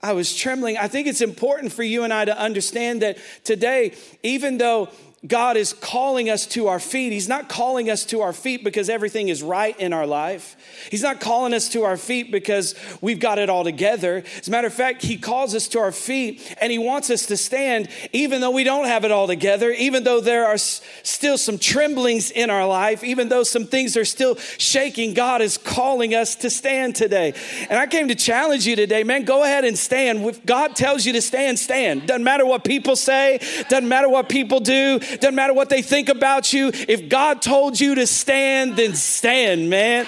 I 0.05 0.13
was 0.13 0.35
trembling. 0.35 0.77
I 0.77 0.87
think 0.87 1.07
it's 1.07 1.21
important 1.21 1.73
for 1.73 1.81
you 1.81 2.03
and 2.03 2.13
I 2.13 2.25
to 2.25 2.39
understand 2.39 3.01
that 3.01 3.17
today, 3.43 3.93
even 4.21 4.59
though 4.59 4.89
God 5.25 5.57
is 5.57 5.73
calling 5.73 6.29
us 6.29 6.45
to 6.47 6.67
our 6.67 6.79
feet. 6.79 7.11
He's 7.11 7.29
not 7.29 7.47
calling 7.47 7.89
us 7.89 8.05
to 8.05 8.21
our 8.21 8.33
feet 8.33 8.63
because 8.63 8.89
everything 8.89 9.29
is 9.29 9.41
right 9.41 9.77
in 9.79 9.93
our 9.93 10.05
life. 10.05 10.57
He's 10.91 11.01
not 11.01 11.19
calling 11.19 11.53
us 11.53 11.69
to 11.69 11.83
our 11.83 11.97
feet 11.97 12.31
because 12.31 12.75
we've 13.01 13.19
got 13.19 13.39
it 13.39 13.49
all 13.49 13.63
together. 13.63 14.23
As 14.37 14.47
a 14.47 14.51
matter 14.51 14.67
of 14.67 14.73
fact, 14.73 15.01
He 15.01 15.17
calls 15.17 15.55
us 15.55 15.67
to 15.69 15.79
our 15.79 15.91
feet 15.91 16.55
and 16.59 16.71
He 16.71 16.77
wants 16.77 17.09
us 17.09 17.25
to 17.27 17.37
stand 17.37 17.87
even 18.11 18.41
though 18.41 18.51
we 18.51 18.63
don't 18.63 18.85
have 18.85 19.05
it 19.05 19.11
all 19.11 19.25
together, 19.25 19.71
even 19.71 20.03
though 20.03 20.19
there 20.19 20.45
are 20.45 20.57
still 20.57 21.37
some 21.37 21.57
tremblings 21.57 22.29
in 22.29 22.49
our 22.49 22.67
life, 22.67 23.03
even 23.03 23.29
though 23.29 23.43
some 23.43 23.65
things 23.65 23.95
are 23.97 24.05
still 24.05 24.35
shaking. 24.35 25.13
God 25.13 25.41
is 25.41 25.57
calling 25.57 26.13
us 26.13 26.35
to 26.37 26.49
stand 26.49 26.95
today. 26.95 27.33
And 27.69 27.79
I 27.79 27.87
came 27.87 28.09
to 28.09 28.15
challenge 28.15 28.67
you 28.67 28.75
today, 28.75 29.03
man, 29.03 29.23
go 29.23 29.43
ahead 29.43 29.63
and 29.63 29.77
stand. 29.77 30.25
If 30.25 30.45
God 30.45 30.75
tells 30.75 31.05
you 31.05 31.13
to 31.13 31.21
stand, 31.21 31.57
stand. 31.57 32.07
Doesn't 32.07 32.23
matter 32.23 32.45
what 32.45 32.63
people 32.63 32.95
say, 32.95 33.39
doesn't 33.69 33.87
matter 33.87 34.09
what 34.09 34.29
people 34.29 34.59
do 34.59 34.99
doesn't 35.21 35.35
matter 35.35 35.53
what 35.53 35.69
they 35.69 35.81
think 35.81 36.09
about 36.09 36.53
you. 36.53 36.71
If 36.73 37.09
God 37.09 37.41
told 37.41 37.79
you 37.79 37.95
to 37.95 38.07
stand, 38.07 38.75
then 38.75 38.93
stand, 38.95 39.69
man. 39.69 40.05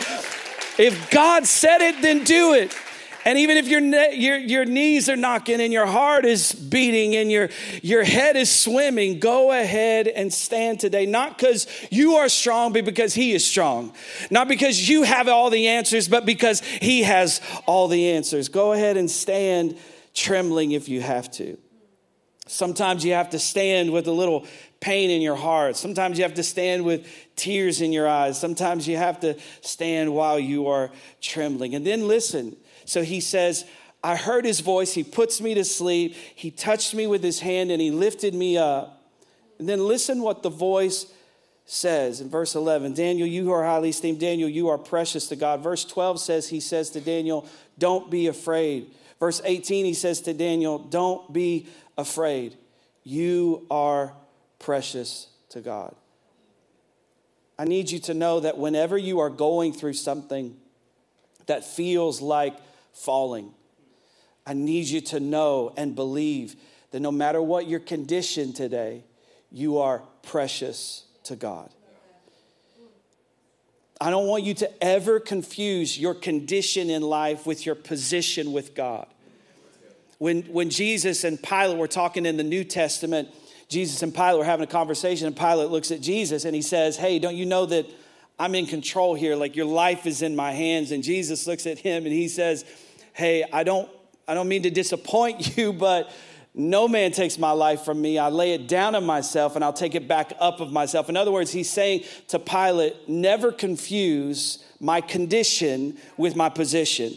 If 0.78 1.10
God 1.12 1.46
said 1.46 1.82
it, 1.82 2.02
then 2.02 2.24
do 2.24 2.54
it. 2.54 2.76
And 3.28 3.38
even 3.40 3.58
if 3.58 3.68
your, 3.68 3.82
ne- 3.82 4.16
your, 4.16 4.38
your 4.38 4.64
knees 4.64 5.10
are 5.10 5.18
knocking 5.18 5.60
and 5.60 5.74
your 5.74 5.86
heart 5.86 6.24
is 6.24 6.54
beating 6.54 7.14
and 7.18 7.30
your, 7.30 7.50
your 7.82 8.06
head 8.06 8.38
is 8.38 8.50
swimming, 8.50 9.20
go 9.20 9.52
ahead 9.52 10.08
and 10.08 10.32
stand 10.32 10.80
today. 10.80 11.06
Not 11.06 11.38
because 11.38 11.68
you 11.92 12.14
are 12.16 12.30
strong, 12.30 12.72
but 12.72 12.86
because 12.86 13.14
He 13.14 13.34
is 13.34 13.46
strong. 13.46 13.92
Not 14.32 14.48
because 14.48 14.88
you 14.88 15.04
have 15.04 15.28
all 15.28 15.50
the 15.50 15.68
answers, 15.68 16.08
but 16.08 16.26
because 16.26 16.62
He 16.62 17.04
has 17.04 17.42
all 17.66 17.90
the 17.90 18.12
answers. 18.12 18.48
Go 18.48 18.72
ahead 18.72 18.96
and 18.96 19.12
stand 19.12 19.78
trembling 20.14 20.72
if 20.72 20.88
you 20.88 21.02
have 21.02 21.30
to. 21.32 21.58
Sometimes 22.48 23.06
you 23.06 23.14
have 23.14 23.30
to 23.32 23.40
stand 23.40 23.92
with 23.92 24.08
a 24.08 24.12
little 24.12 24.46
pain 24.80 25.10
in 25.10 25.22
your 25.22 25.36
heart. 25.36 25.76
Sometimes 25.76 26.18
you 26.18 26.24
have 26.24 26.36
to 26.36 26.44
stand 26.44 26.86
with 26.86 27.08
tears 27.36 27.82
in 27.82 27.92
your 27.92 28.08
eyes. 28.08 28.40
Sometimes 28.40 28.88
you 28.88 28.98
have 28.98 29.20
to 29.22 29.38
stand 29.62 30.14
while 30.14 30.40
you 30.40 30.68
are 30.68 30.92
trembling. 31.22 31.76
And 31.76 31.86
then 31.86 32.08
listen. 32.08 32.56
So 32.86 33.04
he 33.04 33.20
says, 33.20 33.66
I 34.04 34.16
heard 34.16 34.46
his 34.46 34.60
voice. 34.60 34.94
He 34.94 35.04
puts 35.04 35.42
me 35.42 35.54
to 35.56 35.64
sleep. 35.64 36.14
He 36.14 36.52
touched 36.52 36.94
me 36.94 37.08
with 37.08 37.24
his 37.24 37.40
hand 37.40 37.72
and 37.72 37.82
he 37.82 37.92
lifted 37.92 38.34
me 38.34 38.58
up. 38.58 39.02
And 39.60 39.68
then 39.68 39.86
listen 39.86 40.22
what 40.22 40.44
the 40.44 40.50
voice 40.50 41.08
says 41.66 42.22
in 42.22 42.30
verse 42.30 42.56
11 42.56 42.94
Daniel, 42.94 43.28
you 43.28 43.52
are 43.52 43.64
highly 43.64 43.90
esteemed, 43.90 44.20
Daniel, 44.20 44.48
you 44.48 44.70
are 44.70 44.78
precious 44.78 45.28
to 45.28 45.36
God. 45.36 45.62
Verse 45.62 45.84
12 45.84 46.20
says, 46.20 46.50
He 46.50 46.60
says 46.60 46.90
to 46.92 47.02
Daniel, 47.02 47.48
Don't 47.78 48.10
be 48.10 48.28
afraid. 48.28 48.92
Verse 49.20 49.42
18, 49.44 49.86
he 49.86 49.94
says 49.94 50.22
to 50.22 50.34
Daniel, 50.34 50.78
Don't 50.78 51.32
be 51.34 51.68
afraid. 51.98 52.56
You 53.04 53.66
are 53.72 54.14
precious 54.60 55.28
to 55.50 55.62
God. 55.62 55.96
I 57.60 57.66
need 57.66 57.90
you 57.90 58.00
to 58.00 58.14
know 58.14 58.40
that 58.42 58.58
whenever 58.58 58.98
you 58.98 59.20
are 59.20 59.30
going 59.30 59.74
through 59.74 59.94
something 59.94 60.56
that 61.48 61.66
feels 61.66 62.22
like 62.22 62.56
falling, 62.94 63.54
I 64.46 64.54
need 64.54 64.86
you 64.86 65.02
to 65.02 65.20
know 65.20 65.74
and 65.76 65.96
believe 65.96 66.56
that 66.92 67.00
no 67.00 67.12
matter 67.12 67.42
what 67.42 67.68
your 67.68 67.80
condition 67.80 68.54
today, 68.54 69.04
you 69.52 69.80
are 69.80 70.04
precious 70.22 71.06
to 71.24 71.36
God. 71.36 71.70
I 74.00 74.12
don't 74.12 74.28
want 74.28 74.44
you 74.44 74.54
to 74.56 74.84
ever 74.84 75.20
confuse 75.20 76.00
your 76.00 76.14
condition 76.14 76.90
in 76.90 77.02
life 77.02 77.48
with 77.48 77.66
your 77.66 77.76
position 77.76 78.52
with 78.52 78.76
God. 78.76 79.08
When, 80.18 80.44
when 80.44 80.70
Jesus 80.70 81.24
and 81.24 81.42
Pilate 81.42 81.78
were 81.78 81.88
talking 81.88 82.26
in 82.26 82.38
the 82.38 82.44
New 82.44 82.64
Testament, 82.64 83.30
Jesus 83.70 84.02
and 84.02 84.14
Pilate 84.14 84.38
were 84.38 84.46
having 84.46 84.64
a 84.64 84.72
conversation, 84.72 85.28
and 85.28 85.36
Pilate 85.36 85.70
looks 85.70 85.92
at 85.92 86.02
Jesus 86.02 86.46
and 86.46 86.56
he 86.56 86.62
says, 86.62 86.98
Hey, 86.98 87.20
don't 87.20 87.36
you 87.36 87.46
know 87.46 87.66
that 87.66 87.86
I'm 88.40 88.56
in 88.56 88.66
control 88.66 89.14
here? 89.14 89.36
Like 89.36 89.56
your 89.56 89.66
life 89.66 90.06
is 90.06 90.22
in 90.22 90.36
my 90.36 90.52
hands. 90.52 90.92
And 90.92 91.04
Jesus 91.04 91.48
looks 91.48 91.68
at 91.68 91.78
him 91.78 92.06
and 92.06 92.14
he 92.14 92.28
says, 92.28 92.66
Hey, 93.14 93.44
I 93.52 93.64
don't, 93.64 93.90
I 94.28 94.34
don't 94.34 94.48
mean 94.48 94.64
to 94.64 94.70
disappoint 94.70 95.58
you, 95.58 95.74
but 95.74 96.12
no 96.54 96.88
man 96.88 97.12
takes 97.12 97.38
my 97.38 97.52
life 97.52 97.84
from 97.84 98.02
me. 98.02 98.18
I 98.18 98.30
lay 98.30 98.54
it 98.54 98.68
down 98.68 98.96
of 98.96 99.04
myself 99.04 99.56
and 99.56 99.64
I'll 99.64 99.74
take 99.74 99.94
it 99.94 100.08
back 100.08 100.34
up 100.40 100.60
of 100.60 100.72
myself. 100.72 101.08
In 101.08 101.16
other 101.16 101.32
words, 101.32 101.52
he's 101.52 101.70
saying 101.70 102.04
to 102.30 102.40
Pilate, 102.40 103.08
never 103.08 103.52
confuse 103.52 104.66
my 104.80 105.02
condition 105.02 105.98
with 106.18 106.36
my 106.36 106.50
position. 106.50 107.14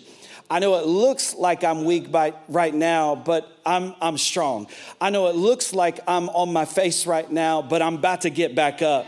I 0.52 0.58
know 0.58 0.74
it 0.80 0.86
looks 0.86 1.36
like 1.36 1.62
I'm 1.62 1.84
weak 1.84 2.10
by, 2.10 2.34
right 2.48 2.74
now, 2.74 3.14
but 3.14 3.56
I'm, 3.64 3.94
I'm 4.02 4.18
strong. 4.18 4.66
I 5.00 5.10
know 5.10 5.28
it 5.28 5.36
looks 5.36 5.72
like 5.72 6.00
I'm 6.08 6.28
on 6.30 6.52
my 6.52 6.64
face 6.64 7.06
right 7.06 7.30
now, 7.30 7.62
but 7.62 7.80
I'm 7.80 7.94
about 7.94 8.22
to 8.22 8.30
get 8.30 8.56
back 8.56 8.82
up. 8.82 9.06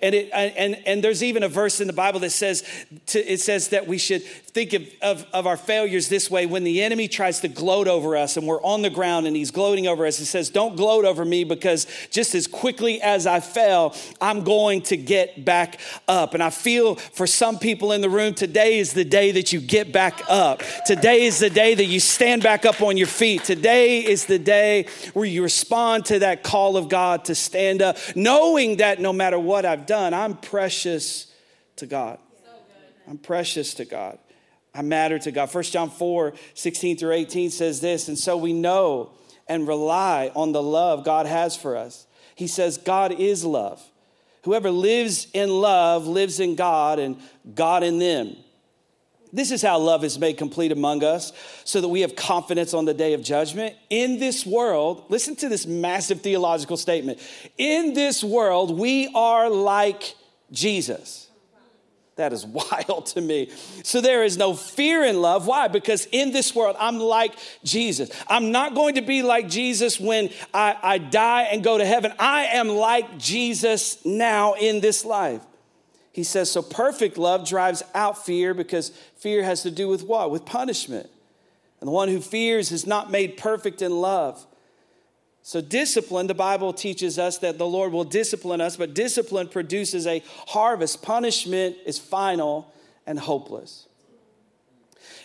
And, 0.00 0.14
it, 0.14 0.30
and, 0.32 0.76
and 0.86 1.02
there's 1.02 1.22
even 1.22 1.42
a 1.42 1.48
verse 1.48 1.80
in 1.80 1.86
the 1.86 1.92
Bible 1.92 2.20
that 2.20 2.30
says, 2.30 2.64
to, 3.06 3.18
it 3.20 3.40
says 3.40 3.68
that 3.68 3.86
we 3.86 3.98
should 3.98 4.22
think 4.22 4.72
of, 4.72 4.86
of, 5.00 5.26
of, 5.32 5.46
our 5.46 5.56
failures 5.56 6.08
this 6.08 6.30
way. 6.30 6.46
When 6.46 6.64
the 6.64 6.82
enemy 6.82 7.08
tries 7.08 7.40
to 7.40 7.48
gloat 7.48 7.88
over 7.88 8.16
us 8.16 8.36
and 8.36 8.46
we're 8.46 8.62
on 8.62 8.82
the 8.82 8.90
ground 8.90 9.26
and 9.26 9.34
he's 9.34 9.50
gloating 9.50 9.86
over 9.86 10.06
us, 10.06 10.18
he 10.18 10.24
says, 10.24 10.50
Don't 10.50 10.76
gloat 10.76 11.04
over 11.04 11.24
me 11.24 11.44
because 11.44 11.86
just 12.10 12.34
as 12.34 12.46
quickly 12.46 13.00
as 13.00 13.26
I 13.26 13.40
fell, 13.40 13.96
I'm 14.20 14.44
going 14.44 14.82
to 14.82 14.96
get 14.96 15.44
back 15.44 15.80
up. 16.08 16.34
And 16.34 16.42
I 16.42 16.50
feel 16.50 16.96
for 16.96 17.26
some 17.26 17.58
people 17.58 17.92
in 17.92 18.00
the 18.00 18.10
room, 18.10 18.34
today 18.34 18.78
is 18.78 18.92
the 18.92 19.04
day 19.04 19.32
that 19.32 19.52
you 19.52 19.60
get 19.60 19.92
back 19.92 20.20
up. 20.28 20.62
Today 20.86 21.22
is 21.22 21.38
the 21.38 21.50
day 21.50 21.74
that 21.74 21.86
you 21.86 22.00
stand 22.00 22.42
back 22.42 22.64
up 22.64 22.82
on 22.82 22.96
your 22.96 23.06
feet. 23.06 23.44
Today 23.44 24.04
is 24.04 24.26
the 24.26 24.38
day 24.38 24.86
where 25.14 25.26
you 25.26 25.42
respond 25.42 26.06
to 26.06 26.18
that 26.20 26.42
call 26.42 26.76
of 26.76 26.88
God 26.88 27.24
to 27.26 27.34
stand 27.34 27.82
up, 27.82 27.96
knowing 28.14 28.76
that 28.76 29.00
no 29.00 29.12
matter 29.12 29.38
what 29.38 29.64
I've 29.72 29.86
done, 29.86 30.12
I'm 30.12 30.36
precious 30.36 31.32
to 31.76 31.86
God. 31.86 32.18
I'm 33.08 33.16
precious 33.16 33.72
to 33.74 33.86
God. 33.86 34.18
I 34.74 34.82
matter 34.82 35.18
to 35.18 35.32
God. 35.32 35.52
1 35.52 35.64
John 35.64 35.88
4 35.88 36.34
16 36.52 36.98
through 36.98 37.12
18 37.12 37.50
says 37.50 37.80
this, 37.80 38.08
and 38.08 38.18
so 38.18 38.36
we 38.36 38.52
know 38.52 39.12
and 39.48 39.66
rely 39.66 40.30
on 40.34 40.52
the 40.52 40.62
love 40.62 41.04
God 41.04 41.24
has 41.24 41.56
for 41.56 41.76
us. 41.76 42.06
He 42.34 42.46
says, 42.46 42.76
God 42.76 43.12
is 43.12 43.46
love. 43.46 43.82
Whoever 44.44 44.70
lives 44.70 45.26
in 45.32 45.48
love 45.48 46.06
lives 46.06 46.38
in 46.38 46.54
God 46.54 46.98
and 46.98 47.18
God 47.54 47.82
in 47.82 47.98
them. 47.98 48.36
This 49.32 49.50
is 49.50 49.62
how 49.62 49.78
love 49.78 50.04
is 50.04 50.18
made 50.18 50.36
complete 50.36 50.72
among 50.72 51.02
us, 51.02 51.32
so 51.64 51.80
that 51.80 51.88
we 51.88 52.02
have 52.02 52.14
confidence 52.14 52.74
on 52.74 52.84
the 52.84 52.92
day 52.92 53.14
of 53.14 53.22
judgment. 53.22 53.74
In 53.88 54.18
this 54.18 54.44
world, 54.44 55.06
listen 55.08 55.36
to 55.36 55.48
this 55.48 55.66
massive 55.66 56.20
theological 56.20 56.76
statement. 56.76 57.18
In 57.56 57.94
this 57.94 58.22
world, 58.22 58.78
we 58.78 59.08
are 59.14 59.48
like 59.48 60.14
Jesus. 60.50 61.30
That 62.16 62.34
is 62.34 62.44
wild 62.46 63.06
to 63.06 63.22
me. 63.22 63.50
So 63.84 64.02
there 64.02 64.22
is 64.22 64.36
no 64.36 64.54
fear 64.54 65.04
in 65.04 65.22
love. 65.22 65.46
Why? 65.46 65.68
Because 65.68 66.06
in 66.12 66.32
this 66.32 66.54
world, 66.54 66.76
I'm 66.78 66.98
like 66.98 67.32
Jesus. 67.64 68.10
I'm 68.28 68.52
not 68.52 68.74
going 68.74 68.96
to 68.96 69.02
be 69.02 69.22
like 69.22 69.48
Jesus 69.48 69.98
when 69.98 70.28
I, 70.52 70.76
I 70.82 70.98
die 70.98 71.44
and 71.44 71.64
go 71.64 71.78
to 71.78 71.86
heaven. 71.86 72.12
I 72.18 72.44
am 72.44 72.68
like 72.68 73.18
Jesus 73.18 74.04
now 74.04 74.54
in 74.54 74.80
this 74.80 75.06
life. 75.06 75.40
He 76.12 76.24
says, 76.24 76.50
so 76.50 76.60
perfect 76.60 77.16
love 77.16 77.48
drives 77.48 77.82
out 77.94 78.24
fear 78.24 78.52
because 78.52 78.90
fear 79.16 79.42
has 79.42 79.62
to 79.62 79.70
do 79.70 79.88
with 79.88 80.04
what? 80.04 80.30
With 80.30 80.44
punishment. 80.44 81.08
And 81.80 81.88
the 81.88 81.92
one 81.92 82.08
who 82.08 82.20
fears 82.20 82.70
is 82.70 82.86
not 82.86 83.10
made 83.10 83.36
perfect 83.36 83.82
in 83.82 83.90
love. 83.90 84.46
So, 85.44 85.60
discipline, 85.60 86.28
the 86.28 86.34
Bible 86.34 86.72
teaches 86.72 87.18
us 87.18 87.38
that 87.38 87.58
the 87.58 87.66
Lord 87.66 87.92
will 87.92 88.04
discipline 88.04 88.60
us, 88.60 88.76
but 88.76 88.94
discipline 88.94 89.48
produces 89.48 90.06
a 90.06 90.22
harvest. 90.46 91.02
Punishment 91.02 91.76
is 91.84 91.98
final 91.98 92.72
and 93.06 93.18
hopeless. 93.18 93.88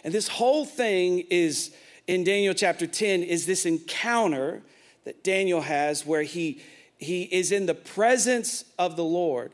And 0.04 0.12
this 0.12 0.28
whole 0.28 0.66
thing 0.66 1.26
is 1.30 1.72
in 2.08 2.24
Daniel 2.24 2.56
chapter 2.56 2.88
10 2.88 3.22
is 3.22 3.46
this 3.46 3.66
encounter 3.66 4.64
that 5.04 5.24
Daniel 5.24 5.62
has 5.62 6.06
where 6.06 6.24
he, 6.24 6.62
he 6.98 7.24
is 7.24 7.52
in 7.52 7.68
the 7.68 7.76
presence 7.76 8.66
of 8.80 8.96
the 8.96 9.04
Lord. 9.04 9.52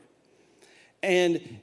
And 1.04 1.58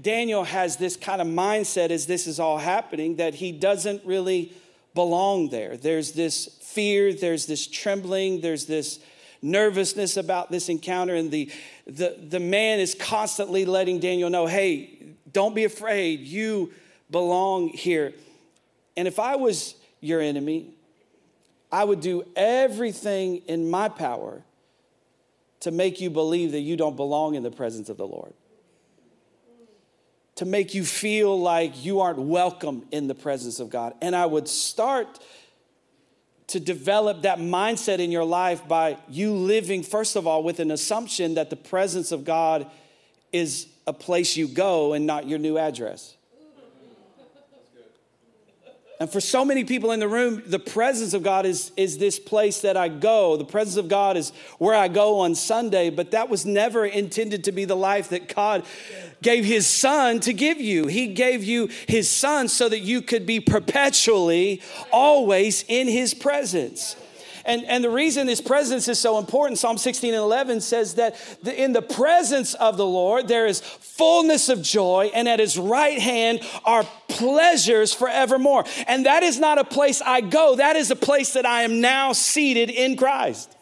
Daniel 0.00 0.44
has 0.44 0.76
this 0.76 0.96
kind 0.96 1.20
of 1.20 1.28
mindset 1.28 1.90
as 1.90 2.06
this 2.06 2.26
is 2.26 2.40
all 2.40 2.58
happening 2.58 3.16
that 3.16 3.34
he 3.34 3.52
doesn't 3.52 4.04
really 4.04 4.52
belong 4.94 5.50
there. 5.50 5.76
There's 5.76 6.12
this 6.12 6.46
fear, 6.60 7.12
there's 7.12 7.46
this 7.46 7.66
trembling, 7.66 8.40
there's 8.40 8.66
this 8.66 8.98
nervousness 9.40 10.16
about 10.16 10.50
this 10.50 10.68
encounter, 10.68 11.14
and 11.14 11.30
the, 11.30 11.50
the, 11.86 12.16
the 12.20 12.40
man 12.40 12.80
is 12.80 12.94
constantly 12.94 13.64
letting 13.64 14.00
Daniel 14.00 14.30
know 14.30 14.46
hey, 14.46 15.14
don't 15.30 15.54
be 15.54 15.64
afraid, 15.64 16.20
you 16.20 16.72
belong 17.10 17.68
here. 17.68 18.14
And 18.96 19.06
if 19.06 19.20
I 19.20 19.36
was 19.36 19.76
your 20.00 20.20
enemy, 20.20 20.74
I 21.70 21.84
would 21.84 22.00
do 22.00 22.24
everything 22.34 23.42
in 23.46 23.70
my 23.70 23.88
power 23.88 24.42
to 25.60 25.70
make 25.70 26.00
you 26.00 26.10
believe 26.10 26.52
that 26.52 26.60
you 26.60 26.76
don't 26.76 26.96
belong 26.96 27.34
in 27.34 27.42
the 27.42 27.50
presence 27.50 27.88
of 27.88 27.96
the 27.96 28.06
Lord. 28.06 28.32
To 30.36 30.44
make 30.44 30.74
you 30.74 30.84
feel 30.84 31.38
like 31.38 31.84
you 31.84 32.00
aren't 32.00 32.20
welcome 32.20 32.86
in 32.92 33.08
the 33.08 33.14
presence 33.14 33.58
of 33.58 33.70
God. 33.70 33.94
And 34.00 34.14
I 34.14 34.24
would 34.24 34.48
start 34.48 35.18
to 36.48 36.60
develop 36.60 37.22
that 37.22 37.38
mindset 37.38 37.98
in 37.98 38.10
your 38.10 38.24
life 38.24 38.66
by 38.66 38.96
you 39.08 39.32
living, 39.34 39.82
first 39.82 40.16
of 40.16 40.26
all, 40.26 40.42
with 40.42 40.60
an 40.60 40.70
assumption 40.70 41.34
that 41.34 41.50
the 41.50 41.56
presence 41.56 42.12
of 42.12 42.24
God 42.24 42.70
is 43.32 43.66
a 43.86 43.92
place 43.92 44.36
you 44.36 44.48
go 44.48 44.92
and 44.92 45.06
not 45.06 45.28
your 45.28 45.38
new 45.38 45.58
address. 45.58 46.16
And 49.00 49.08
for 49.08 49.20
so 49.20 49.44
many 49.44 49.62
people 49.62 49.92
in 49.92 50.00
the 50.00 50.08
room, 50.08 50.42
the 50.44 50.58
presence 50.58 51.14
of 51.14 51.22
God 51.22 51.46
is, 51.46 51.70
is 51.76 51.98
this 51.98 52.18
place 52.18 52.62
that 52.62 52.76
I 52.76 52.88
go. 52.88 53.36
The 53.36 53.44
presence 53.44 53.76
of 53.76 53.88
God 53.88 54.16
is 54.16 54.32
where 54.58 54.74
I 54.74 54.88
go 54.88 55.20
on 55.20 55.36
Sunday, 55.36 55.88
but 55.88 56.10
that 56.10 56.28
was 56.28 56.44
never 56.44 56.84
intended 56.84 57.44
to 57.44 57.52
be 57.52 57.64
the 57.64 57.76
life 57.76 58.08
that 58.08 58.34
God 58.34 58.64
gave 59.22 59.44
His 59.44 59.68
Son 59.68 60.18
to 60.20 60.32
give 60.32 60.60
you. 60.60 60.88
He 60.88 61.14
gave 61.14 61.44
you 61.44 61.68
His 61.86 62.10
Son 62.10 62.48
so 62.48 62.68
that 62.68 62.80
you 62.80 63.00
could 63.00 63.24
be 63.24 63.38
perpetually, 63.38 64.62
always 64.90 65.64
in 65.68 65.86
His 65.86 66.12
presence. 66.12 66.96
And, 67.48 67.64
and 67.64 67.82
the 67.82 67.88
reason 67.88 68.28
his 68.28 68.42
presence 68.42 68.88
is 68.88 68.98
so 68.98 69.18
important, 69.18 69.58
Psalm 69.58 69.78
16 69.78 70.12
and 70.12 70.22
11 70.22 70.60
says 70.60 70.96
that 70.96 71.16
in 71.46 71.72
the 71.72 71.80
presence 71.80 72.52
of 72.52 72.76
the 72.76 72.84
Lord, 72.84 73.26
there 73.26 73.46
is 73.46 73.60
fullness 73.60 74.50
of 74.50 74.60
joy, 74.60 75.10
and 75.14 75.26
at 75.26 75.40
his 75.40 75.56
right 75.56 75.98
hand 75.98 76.42
are 76.66 76.86
pleasures 77.08 77.94
forevermore. 77.94 78.66
And 78.86 79.06
that 79.06 79.22
is 79.22 79.40
not 79.40 79.56
a 79.56 79.64
place 79.64 80.02
I 80.02 80.20
go, 80.20 80.56
that 80.56 80.76
is 80.76 80.90
a 80.90 80.96
place 80.96 81.32
that 81.32 81.46
I 81.46 81.62
am 81.62 81.80
now 81.80 82.12
seated 82.12 82.68
in 82.68 82.98
Christ. 82.98 83.56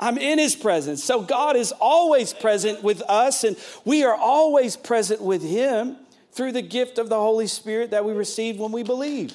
I'm 0.00 0.16
in 0.16 0.38
his 0.38 0.56
presence. 0.56 1.04
So 1.04 1.20
God 1.20 1.54
is 1.54 1.70
always 1.72 2.32
present 2.32 2.82
with 2.82 3.02
us, 3.02 3.44
and 3.44 3.58
we 3.84 4.04
are 4.04 4.14
always 4.14 4.74
present 4.74 5.20
with 5.20 5.42
him 5.42 5.98
through 6.32 6.52
the 6.52 6.62
gift 6.62 6.96
of 6.96 7.10
the 7.10 7.16
Holy 7.16 7.46
Spirit 7.46 7.90
that 7.90 8.06
we 8.06 8.14
receive 8.14 8.58
when 8.58 8.72
we 8.72 8.82
believe. 8.82 9.34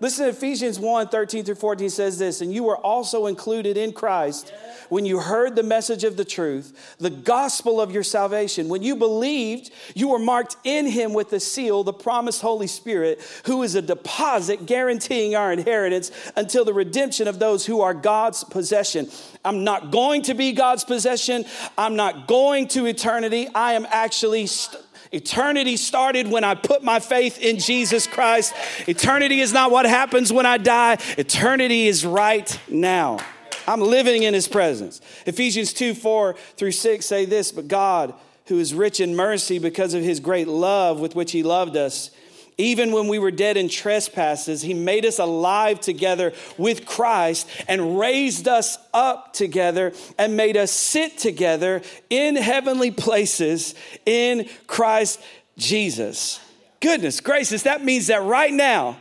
Listen 0.00 0.28
Ephesians 0.28 0.78
1 0.80 1.08
13 1.08 1.44
through 1.44 1.54
14 1.54 1.88
says 1.88 2.18
this, 2.18 2.40
and 2.40 2.52
you 2.52 2.64
were 2.64 2.76
also 2.76 3.26
included 3.26 3.76
in 3.76 3.92
Christ 3.92 4.52
when 4.88 5.06
you 5.06 5.20
heard 5.20 5.56
the 5.56 5.62
message 5.62 6.04
of 6.04 6.16
the 6.16 6.24
truth, 6.24 6.96
the 6.98 7.10
gospel 7.10 7.80
of 7.80 7.92
your 7.92 8.02
salvation. 8.02 8.68
When 8.68 8.82
you 8.82 8.96
believed, 8.96 9.70
you 9.94 10.08
were 10.08 10.18
marked 10.18 10.56
in 10.64 10.86
him 10.86 11.12
with 11.14 11.30
the 11.30 11.40
seal, 11.40 11.84
the 11.84 11.92
promised 11.92 12.42
Holy 12.42 12.66
Spirit, 12.66 13.20
who 13.44 13.62
is 13.62 13.76
a 13.76 13.82
deposit 13.82 14.66
guaranteeing 14.66 15.36
our 15.36 15.52
inheritance 15.52 16.10
until 16.36 16.64
the 16.64 16.74
redemption 16.74 17.28
of 17.28 17.38
those 17.38 17.64
who 17.64 17.80
are 17.80 17.94
God's 17.94 18.44
possession. 18.44 19.08
I'm 19.44 19.64
not 19.64 19.90
going 19.90 20.22
to 20.22 20.34
be 20.34 20.52
God's 20.52 20.84
possession. 20.84 21.44
I'm 21.78 21.96
not 21.96 22.26
going 22.26 22.68
to 22.68 22.86
eternity. 22.86 23.48
I 23.54 23.74
am 23.74 23.86
actually. 23.88 24.46
St- 24.46 24.83
Eternity 25.14 25.76
started 25.76 26.28
when 26.28 26.42
I 26.42 26.54
put 26.54 26.82
my 26.82 26.98
faith 26.98 27.38
in 27.38 27.58
Jesus 27.58 28.06
Christ. 28.06 28.52
Eternity 28.88 29.40
is 29.40 29.52
not 29.52 29.70
what 29.70 29.86
happens 29.86 30.32
when 30.32 30.44
I 30.44 30.58
die, 30.58 30.98
eternity 31.16 31.86
is 31.86 32.04
right 32.04 32.58
now. 32.68 33.18
I'm 33.66 33.80
living 33.80 34.24
in 34.24 34.34
his 34.34 34.48
presence. 34.48 35.00
Ephesians 35.24 35.72
2 35.72 35.94
4 35.94 36.34
through 36.56 36.72
6 36.72 37.06
say 37.06 37.24
this, 37.24 37.52
but 37.52 37.68
God, 37.68 38.14
who 38.46 38.58
is 38.58 38.74
rich 38.74 39.00
in 39.00 39.16
mercy 39.16 39.58
because 39.58 39.94
of 39.94 40.02
his 40.02 40.20
great 40.20 40.48
love 40.48 41.00
with 41.00 41.14
which 41.14 41.32
he 41.32 41.42
loved 41.42 41.76
us, 41.76 42.10
Even 42.56 42.92
when 42.92 43.08
we 43.08 43.18
were 43.18 43.32
dead 43.32 43.56
in 43.56 43.68
trespasses, 43.68 44.62
he 44.62 44.74
made 44.74 45.04
us 45.04 45.18
alive 45.18 45.80
together 45.80 46.32
with 46.56 46.86
Christ 46.86 47.48
and 47.66 47.98
raised 47.98 48.46
us 48.46 48.78
up 48.92 49.32
together 49.32 49.92
and 50.18 50.36
made 50.36 50.56
us 50.56 50.70
sit 50.70 51.18
together 51.18 51.82
in 52.10 52.36
heavenly 52.36 52.92
places 52.92 53.74
in 54.06 54.48
Christ 54.68 55.20
Jesus. 55.58 56.38
Goodness 56.80 57.20
gracious, 57.20 57.62
that 57.62 57.84
means 57.84 58.06
that 58.06 58.22
right 58.22 58.52
now, 58.52 58.98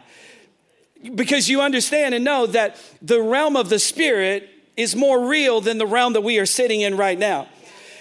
because 1.13 1.47
you 1.49 1.61
understand 1.61 2.15
and 2.15 2.23
know 2.23 2.47
that 2.47 2.77
the 3.01 3.21
realm 3.21 3.55
of 3.55 3.69
the 3.69 3.79
Spirit 3.79 4.49
is 4.75 4.95
more 4.95 5.27
real 5.27 5.61
than 5.61 5.77
the 5.77 5.85
realm 5.85 6.13
that 6.13 6.21
we 6.21 6.39
are 6.39 6.45
sitting 6.45 6.81
in 6.81 6.97
right 6.97 7.19
now. 7.19 7.47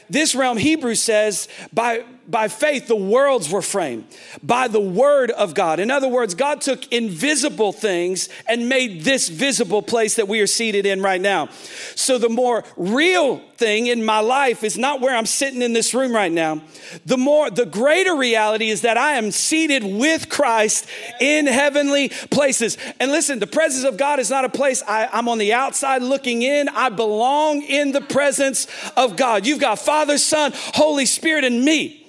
This 0.09 0.35
realm, 0.35 0.57
Hebrews 0.57 1.03
says, 1.03 1.49
by, 1.73 2.05
by 2.33 2.49
faith, 2.49 2.89
the 2.89 2.97
worlds 2.97 3.51
were 3.51 3.63
framed 3.63 4.07
by 4.43 4.67
the 4.67 4.81
word 4.81 5.31
of 5.31 5.55
God. 5.55 5.79
In 5.79 5.91
other 5.91 6.09
words, 6.09 6.35
God 6.35 6.63
took 6.63 6.91
invisible 6.91 7.73
things 7.73 8.31
and 8.49 8.69
made 8.69 9.03
this 9.03 9.29
visible 9.29 9.83
place 9.83 10.17
that 10.17 10.27
we 10.27 10.41
are 10.41 10.47
seated 10.47 10.87
in 10.87 11.03
right 11.03 11.21
now. 11.21 11.51
So 11.95 12.17
the 12.17 12.31
more 12.31 12.65
real 12.77 13.37
thing 13.57 13.87
in 13.87 14.03
my 14.03 14.21
life 14.21 14.65
is 14.65 14.79
not 14.79 15.01
where 15.01 15.15
I'm 15.15 15.27
sitting 15.27 15.61
in 15.61 15.75
this 15.75 15.93
room 15.93 16.13
right 16.13 16.33
now. 16.33 16.63
The 17.05 17.19
more, 17.19 17.51
the 17.51 17.67
greater 17.67 18.17
reality 18.17 18.71
is 18.71 18.81
that 18.81 18.97
I 18.97 19.13
am 19.13 19.31
seated 19.31 19.85
with 19.85 20.31
Christ 20.31 20.87
in 21.21 21.47
heavenly 21.47 22.09
places. 22.09 22.79
And 22.99 23.13
listen, 23.13 23.41
the 23.41 23.47
presence 23.47 23.85
of 23.85 23.99
God 23.99 24.19
is 24.19 24.31
not 24.31 24.47
a 24.47 24.49
place 24.49 24.83
I, 24.89 25.07
I'm 25.13 25.29
on 25.29 25.37
the 25.37 25.53
outside 25.53 26.03
looking 26.03 26.41
in. 26.41 26.71
I 26.71 26.89
belong 26.89 27.63
in 27.63 27.93
the 27.93 28.01
presence 28.01 28.67
of 28.97 29.17
God. 29.17 29.47
You've 29.47 29.61
got 29.61 29.79
Father, 29.79 30.17
Son, 30.17 30.53
Holy 30.55 31.05
Spirit, 31.05 31.45
and 31.45 31.63
me 31.63 32.02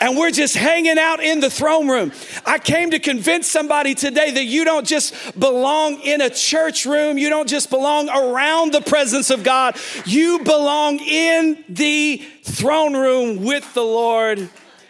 and 0.00 0.16
we're 0.16 0.30
just 0.30 0.56
hanging 0.56 0.98
out 0.98 1.22
in 1.22 1.40
the 1.40 1.50
throne 1.50 1.88
room. 1.88 2.12
I 2.44 2.58
came 2.58 2.90
to 2.90 2.98
convince 2.98 3.46
somebody 3.48 3.94
today 3.94 4.30
that 4.32 4.44
you 4.44 4.64
don't 4.64 4.86
just 4.86 5.38
belong 5.38 6.00
in 6.00 6.20
a 6.20 6.30
church 6.30 6.86
room, 6.86 7.18
you 7.18 7.28
don't 7.28 7.48
just 7.48 7.70
belong 7.70 8.08
around 8.08 8.72
the 8.72 8.80
presence 8.80 9.30
of 9.30 9.42
God, 9.42 9.76
you 10.04 10.40
belong 10.40 10.98
in 11.00 11.64
the 11.68 12.22
throne 12.42 12.96
room 12.96 13.44
with 13.44 13.72
the 13.74 13.84
Lord 13.84 14.48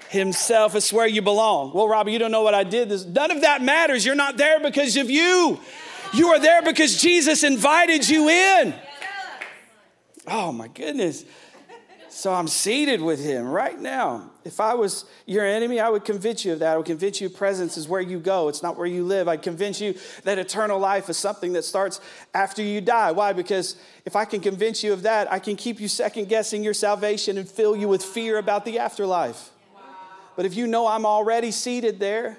Himself. 0.09 0.75
It's 0.75 0.93
where 0.93 1.07
you 1.07 1.23
belong. 1.23 1.73
Well, 1.73 1.89
Robbie, 1.89 2.13
you 2.13 2.19
don't 2.19 2.33
know 2.33 2.43
what 2.43 2.55
I 2.55 2.65
did. 2.65 2.89
This, 2.89 3.05
none 3.05 3.31
of 3.31 3.43
that 3.43 3.63
matters. 3.63 4.05
You're 4.05 4.15
not 4.15 4.37
there 4.37 4.61
because 4.61 4.97
of 4.97 5.11
you. 5.11 5.61
You 6.13 6.29
are 6.29 6.39
there 6.39 6.63
because 6.63 7.01
Jesus 7.01 7.45
invited 7.45 8.09
you 8.09 8.29
in. 8.29 8.75
Oh 10.27 10.53
my 10.53 10.69
goodness. 10.69 11.25
So 12.09 12.33
I'm 12.33 12.49
seated 12.49 13.01
with 13.01 13.23
him 13.23 13.47
right 13.47 13.79
now. 13.79 14.31
If 14.47 14.61
I 14.61 14.75
was 14.75 15.05
your 15.27 15.45
enemy, 15.45 15.81
I 15.81 15.89
would 15.89 16.05
convince 16.05 16.45
you 16.45 16.53
of 16.53 16.61
that. 16.61 16.75
I 16.75 16.77
would 16.77 16.87
convince 16.87 17.21
you 17.21 17.29
presence 17.29 17.77
is 17.77 17.89
where 17.89 18.01
you 18.01 18.21
go, 18.21 18.49
it's 18.49 18.63
not 18.63 18.79
where 18.79 18.87
you 18.87 19.05
live. 19.05 19.27
I'd 19.27 19.43
convince 19.43 19.81
you 19.81 19.95
that 20.23 20.39
eternal 20.39 20.79
life 20.79 21.11
is 21.11 21.17
something 21.17 21.53
that 21.55 21.65
starts 21.65 22.01
after 22.33 22.63
you 22.63 22.81
die. 22.81 23.11
Why? 23.11 23.33
Because 23.33 23.75
if 24.05 24.15
I 24.15 24.25
can 24.25 24.41
convince 24.41 24.85
you 24.85 24.93
of 24.93 25.03
that, 25.03 25.31
I 25.33 25.41
can 25.41 25.57
keep 25.57 25.81
you 25.81 25.89
second 25.89 26.29
guessing 26.29 26.63
your 26.63 26.75
salvation 26.75 27.39
and 27.39 27.49
fill 27.49 27.75
you 27.75 27.89
with 27.89 28.05
fear 28.05 28.39
about 28.39 28.65
the 28.65 28.79
afterlife. 28.79 29.51
But 30.37 30.47
if 30.47 30.55
you 30.55 30.69
know 30.69 30.87
I'm 30.87 31.05
already 31.05 31.51
seated 31.51 31.99
there, 31.99 32.39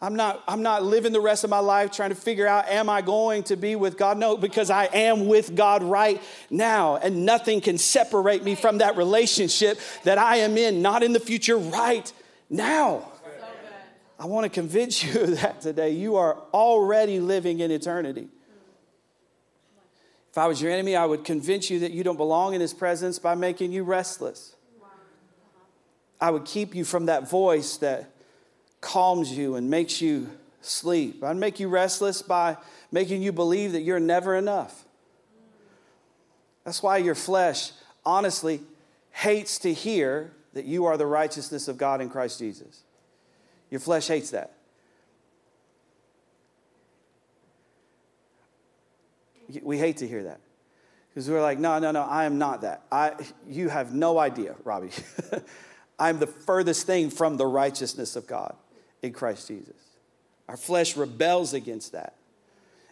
I'm 0.00 0.14
not, 0.14 0.42
I'm 0.46 0.62
not 0.62 0.82
living 0.82 1.12
the 1.12 1.20
rest 1.20 1.42
of 1.42 1.48
my 1.48 1.58
life 1.58 1.90
trying 1.90 2.10
to 2.10 2.16
figure 2.16 2.46
out, 2.46 2.68
am 2.68 2.90
I 2.90 3.00
going 3.00 3.44
to 3.44 3.56
be 3.56 3.76
with 3.76 3.96
God? 3.96 4.18
No, 4.18 4.36
because 4.36 4.68
I 4.68 4.84
am 4.86 5.26
with 5.26 5.54
God 5.54 5.82
right 5.82 6.22
now, 6.50 6.96
and 6.96 7.24
nothing 7.24 7.62
can 7.62 7.78
separate 7.78 8.44
me 8.44 8.54
from 8.54 8.78
that 8.78 8.96
relationship 8.96 9.78
that 10.04 10.18
I 10.18 10.36
am 10.36 10.58
in, 10.58 10.82
not 10.82 11.02
in 11.02 11.14
the 11.14 11.20
future, 11.20 11.56
right 11.56 12.10
now. 12.50 13.10
I 14.18 14.26
want 14.26 14.44
to 14.44 14.50
convince 14.50 15.02
you 15.14 15.22
of 15.22 15.40
that 15.40 15.62
today. 15.62 15.90
You 15.90 16.16
are 16.16 16.36
already 16.52 17.18
living 17.18 17.60
in 17.60 17.70
eternity. 17.70 18.28
If 20.30 20.38
I 20.38 20.46
was 20.46 20.60
your 20.60 20.70
enemy, 20.70 20.94
I 20.94 21.06
would 21.06 21.24
convince 21.24 21.70
you 21.70 21.80
that 21.80 21.92
you 21.92 22.04
don't 22.04 22.18
belong 22.18 22.52
in 22.52 22.60
his 22.60 22.74
presence 22.74 23.18
by 23.18 23.34
making 23.34 23.72
you 23.72 23.82
restless. 23.84 24.54
I 26.20 26.30
would 26.30 26.44
keep 26.44 26.74
you 26.74 26.84
from 26.84 27.06
that 27.06 27.30
voice 27.30 27.78
that 27.78 28.10
calms 28.86 29.36
you 29.36 29.56
and 29.56 29.68
makes 29.68 30.00
you 30.00 30.30
sleep. 30.60 31.24
I'd 31.24 31.36
make 31.36 31.58
you 31.58 31.68
restless 31.68 32.22
by 32.22 32.56
making 32.92 33.20
you 33.20 33.32
believe 33.32 33.72
that 33.72 33.82
you're 33.82 33.98
never 33.98 34.36
enough. 34.36 34.84
That's 36.64 36.82
why 36.82 36.98
your 36.98 37.16
flesh, 37.16 37.72
honestly, 38.04 38.60
hates 39.10 39.58
to 39.60 39.72
hear 39.72 40.32
that 40.54 40.66
you 40.66 40.84
are 40.84 40.96
the 40.96 41.06
righteousness 41.06 41.66
of 41.66 41.76
God 41.76 42.00
in 42.00 42.08
Christ 42.08 42.38
Jesus. 42.38 42.82
Your 43.70 43.80
flesh 43.80 44.06
hates 44.06 44.30
that. 44.30 44.52
We 49.62 49.78
hate 49.78 49.96
to 49.98 50.08
hear 50.08 50.24
that 50.24 50.40
because 51.08 51.28
we're 51.28 51.42
like, 51.42 51.58
no, 51.58 51.80
no, 51.80 51.90
no, 51.90 52.02
I 52.02 52.24
am 52.24 52.38
not 52.38 52.60
that. 52.60 52.82
I, 52.92 53.14
you 53.48 53.68
have 53.68 53.94
no 53.94 54.18
idea, 54.18 54.54
Robbie. 54.62 54.90
I'm 55.98 56.20
the 56.20 56.26
furthest 56.26 56.86
thing 56.86 57.10
from 57.10 57.36
the 57.36 57.46
righteousness 57.46 58.14
of 58.14 58.28
God 58.28 58.54
in 59.02 59.12
Christ 59.12 59.48
Jesus. 59.48 59.76
Our 60.48 60.56
flesh 60.56 60.96
rebels 60.96 61.54
against 61.54 61.92
that. 61.92 62.14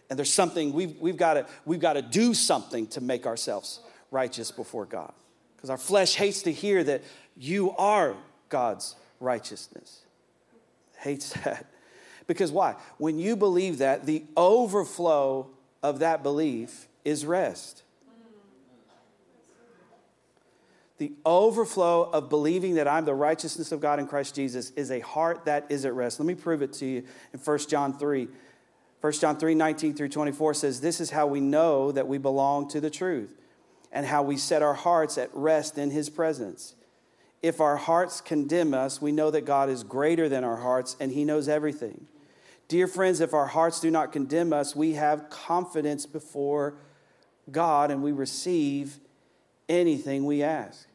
And 0.09 0.19
there's 0.19 0.33
something 0.33 0.73
we've, 0.73 0.99
we've 0.99 1.17
got 1.17 1.49
we've 1.65 1.79
got 1.79 1.93
to 1.93 2.01
do 2.01 2.33
something 2.33 2.87
to 2.87 3.01
make 3.01 3.25
ourselves 3.25 3.79
righteous 4.11 4.51
before 4.51 4.85
God. 4.85 5.11
Because 5.55 5.69
our 5.69 5.77
flesh 5.77 6.15
hates 6.15 6.43
to 6.43 6.51
hear 6.51 6.83
that 6.83 7.03
you 7.35 7.71
are 7.71 8.15
God's 8.49 8.95
righteousness. 9.19 10.01
Hates 10.99 11.33
that. 11.43 11.65
Because 12.27 12.51
why? 12.51 12.75
When 12.97 13.19
you 13.19 13.35
believe 13.35 13.79
that, 13.79 14.05
the 14.05 14.23
overflow 14.35 15.49
of 15.83 15.99
that 15.99 16.23
belief 16.23 16.87
is 17.03 17.25
rest. 17.25 17.83
The 20.97 21.13
overflow 21.25 22.03
of 22.03 22.29
believing 22.29 22.75
that 22.75 22.87
I'm 22.87 23.03
the 23.03 23.13
righteousness 23.13 23.71
of 23.71 23.81
God 23.81 23.99
in 23.99 24.07
Christ 24.07 24.33
Jesus 24.33 24.71
is 24.71 24.91
a 24.91 25.01
heart 25.01 25.45
that 25.45 25.65
is 25.69 25.83
at 25.83 25.93
rest. 25.93 26.19
Let 26.19 26.25
me 26.25 26.35
prove 26.35 26.61
it 26.61 26.71
to 26.73 26.85
you 26.85 27.03
in 27.33 27.39
1 27.39 27.59
John 27.67 27.97
3. 27.97 28.27
1 29.01 29.13
John 29.13 29.37
3 29.37 29.55
19 29.55 29.93
through 29.93 30.09
24 30.09 30.53
says, 30.53 30.81
This 30.81 31.01
is 31.01 31.11
how 31.11 31.27
we 31.27 31.41
know 31.41 31.91
that 31.91 32.07
we 32.07 32.17
belong 32.17 32.69
to 32.69 32.79
the 32.79 32.89
truth 32.89 33.35
and 33.91 34.05
how 34.05 34.23
we 34.23 34.37
set 34.37 34.61
our 34.61 34.73
hearts 34.73 35.17
at 35.17 35.29
rest 35.33 35.77
in 35.77 35.91
his 35.91 36.09
presence. 36.09 36.75
If 37.43 37.61
our 37.61 37.77
hearts 37.77 38.21
condemn 38.21 38.73
us, 38.73 39.01
we 39.01 39.11
know 39.11 39.29
that 39.31 39.45
God 39.45 39.69
is 39.69 39.83
greater 39.83 40.27
than 40.29 40.43
our 40.43 40.57
hearts 40.57 40.95
and 40.99 41.11
he 41.11 41.25
knows 41.25 41.47
everything. 41.47 42.07
Dear 42.67 42.87
friends, 42.87 43.19
if 43.19 43.33
our 43.33 43.45
hearts 43.45 43.79
do 43.79 43.91
not 43.91 44.11
condemn 44.11 44.51
us, 44.51 44.75
we 44.75 44.93
have 44.93 45.29
confidence 45.29 46.05
before 46.05 46.75
God 47.51 47.91
and 47.91 48.01
we 48.01 48.11
receive 48.11 48.99
anything 49.69 50.25
we 50.25 50.43
ask. 50.43 50.87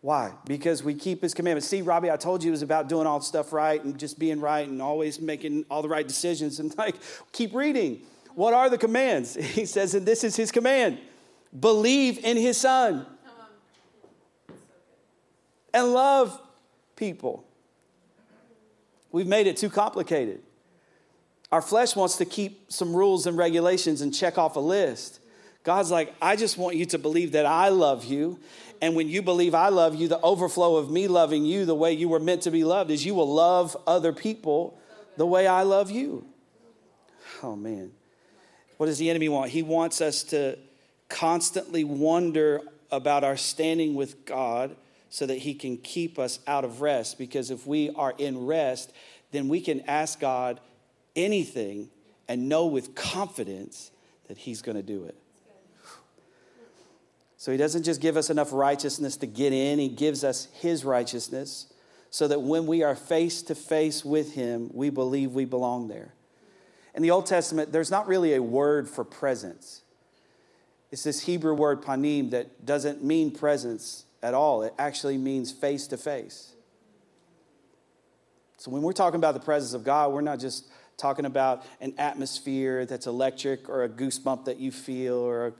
Why? 0.00 0.32
Because 0.44 0.82
we 0.82 0.94
keep 0.94 1.22
his 1.22 1.32
commandments. 1.32 1.66
See, 1.66 1.80
Robbie, 1.80 2.10
I 2.10 2.16
told 2.16 2.44
you 2.44 2.50
it 2.50 2.52
was 2.52 2.62
about 2.62 2.88
doing 2.88 3.06
all 3.06 3.22
stuff 3.22 3.52
right 3.52 3.82
and 3.82 3.98
just 3.98 4.18
being 4.18 4.38
right 4.38 4.68
and 4.68 4.82
always 4.82 5.18
making 5.18 5.64
all 5.70 5.80
the 5.80 5.88
right 5.88 6.06
decisions. 6.06 6.60
And 6.60 6.76
like, 6.78 6.96
keep 7.32 7.54
reading. 7.54 8.02
What 8.34 8.52
are 8.52 8.68
the 8.68 8.78
commands? 8.78 9.34
He 9.40 9.64
says, 9.64 9.94
and 9.94 10.04
this 10.04 10.24
is 10.24 10.36
his 10.36 10.52
command 10.52 10.98
believe 11.58 12.18
in 12.24 12.36
his 12.36 12.56
son 12.56 13.06
and 15.72 15.92
love 15.92 16.40
people. 16.96 17.44
We've 19.12 19.26
made 19.26 19.46
it 19.46 19.56
too 19.56 19.70
complicated. 19.70 20.42
Our 21.52 21.62
flesh 21.62 21.94
wants 21.94 22.16
to 22.16 22.24
keep 22.24 22.72
some 22.72 22.94
rules 22.94 23.26
and 23.26 23.38
regulations 23.38 24.00
and 24.00 24.12
check 24.12 24.38
off 24.38 24.56
a 24.56 24.60
list. 24.60 25.20
God's 25.64 25.90
like, 25.90 26.14
I 26.20 26.36
just 26.36 26.58
want 26.58 26.76
you 26.76 26.84
to 26.86 26.98
believe 26.98 27.32
that 27.32 27.46
I 27.46 27.70
love 27.70 28.04
you. 28.04 28.38
And 28.82 28.94
when 28.94 29.08
you 29.08 29.22
believe 29.22 29.54
I 29.54 29.70
love 29.70 29.94
you, 29.94 30.08
the 30.08 30.20
overflow 30.20 30.76
of 30.76 30.90
me 30.90 31.08
loving 31.08 31.46
you 31.46 31.64
the 31.64 31.74
way 31.74 31.92
you 31.94 32.08
were 32.08 32.20
meant 32.20 32.42
to 32.42 32.50
be 32.50 32.64
loved 32.64 32.90
is 32.90 33.04
you 33.04 33.14
will 33.14 33.32
love 33.32 33.74
other 33.86 34.12
people 34.12 34.78
the 35.16 35.26
way 35.26 35.46
I 35.46 35.62
love 35.62 35.90
you. 35.90 36.26
Oh, 37.42 37.56
man. 37.56 37.92
What 38.76 38.86
does 38.86 38.98
the 38.98 39.08
enemy 39.08 39.30
want? 39.30 39.50
He 39.50 39.62
wants 39.62 40.02
us 40.02 40.22
to 40.24 40.58
constantly 41.08 41.82
wonder 41.82 42.60
about 42.90 43.24
our 43.24 43.36
standing 43.36 43.94
with 43.94 44.26
God 44.26 44.76
so 45.08 45.24
that 45.24 45.38
he 45.38 45.54
can 45.54 45.78
keep 45.78 46.18
us 46.18 46.40
out 46.46 46.64
of 46.64 46.82
rest. 46.82 47.18
Because 47.18 47.50
if 47.50 47.66
we 47.66 47.90
are 47.90 48.12
in 48.18 48.44
rest, 48.44 48.92
then 49.30 49.48
we 49.48 49.62
can 49.62 49.80
ask 49.82 50.20
God 50.20 50.60
anything 51.16 51.88
and 52.28 52.50
know 52.50 52.66
with 52.66 52.94
confidence 52.94 53.90
that 54.28 54.36
he's 54.36 54.60
going 54.60 54.76
to 54.76 54.82
do 54.82 55.04
it. 55.04 55.16
So 57.44 57.52
he 57.52 57.58
doesn't 57.58 57.82
just 57.82 58.00
give 58.00 58.16
us 58.16 58.30
enough 58.30 58.54
righteousness 58.54 59.18
to 59.18 59.26
get 59.26 59.52
in, 59.52 59.78
he 59.78 59.90
gives 59.90 60.24
us 60.24 60.48
his 60.54 60.82
righteousness 60.82 61.66
so 62.08 62.26
that 62.26 62.40
when 62.40 62.66
we 62.66 62.82
are 62.82 62.96
face 62.96 63.42
to 63.42 63.54
face 63.54 64.02
with 64.02 64.32
him, 64.32 64.70
we 64.72 64.88
believe 64.88 65.32
we 65.32 65.44
belong 65.44 65.88
there. 65.88 66.14
In 66.94 67.02
the 67.02 67.10
Old 67.10 67.26
Testament, 67.26 67.70
there's 67.70 67.90
not 67.90 68.08
really 68.08 68.32
a 68.32 68.42
word 68.42 68.88
for 68.88 69.04
presence. 69.04 69.82
It's 70.90 71.02
this 71.02 71.20
Hebrew 71.24 71.52
word 71.52 71.82
panim 71.82 72.30
that 72.30 72.64
doesn't 72.64 73.04
mean 73.04 73.30
presence 73.30 74.06
at 74.22 74.32
all. 74.32 74.62
It 74.62 74.72
actually 74.78 75.18
means 75.18 75.52
face 75.52 75.86
to 75.88 75.98
face. 75.98 76.54
So 78.56 78.70
when 78.70 78.80
we're 78.80 78.92
talking 78.92 79.18
about 79.18 79.34
the 79.34 79.40
presence 79.40 79.74
of 79.74 79.84
God, 79.84 80.14
we're 80.14 80.22
not 80.22 80.40
just 80.40 80.66
talking 80.96 81.24
about 81.24 81.64
an 81.80 81.94
atmosphere 81.98 82.86
that's 82.86 83.06
electric 83.06 83.68
or 83.68 83.84
a 83.84 83.88
goosebump 83.88 84.44
that 84.44 84.58
you 84.58 84.70
feel 84.70 85.16
or 85.16 85.48
a, 85.48 85.52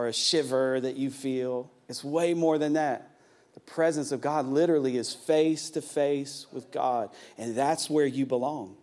or 0.00 0.06
a 0.06 0.12
shiver 0.12 0.80
that 0.80 0.96
you 0.96 1.10
feel. 1.10 1.70
It's 1.88 2.02
way 2.02 2.32
more 2.32 2.56
than 2.56 2.72
that. 2.72 3.10
The 3.52 3.60
presence 3.60 4.12
of 4.12 4.20
God 4.20 4.46
literally 4.46 4.96
is 4.96 5.12
face 5.12 5.70
to 5.70 5.82
face 5.82 6.46
with 6.52 6.70
God, 6.70 7.10
and 7.36 7.54
that's 7.54 7.90
where 7.90 8.06
you 8.06 8.24
belong. 8.24 8.76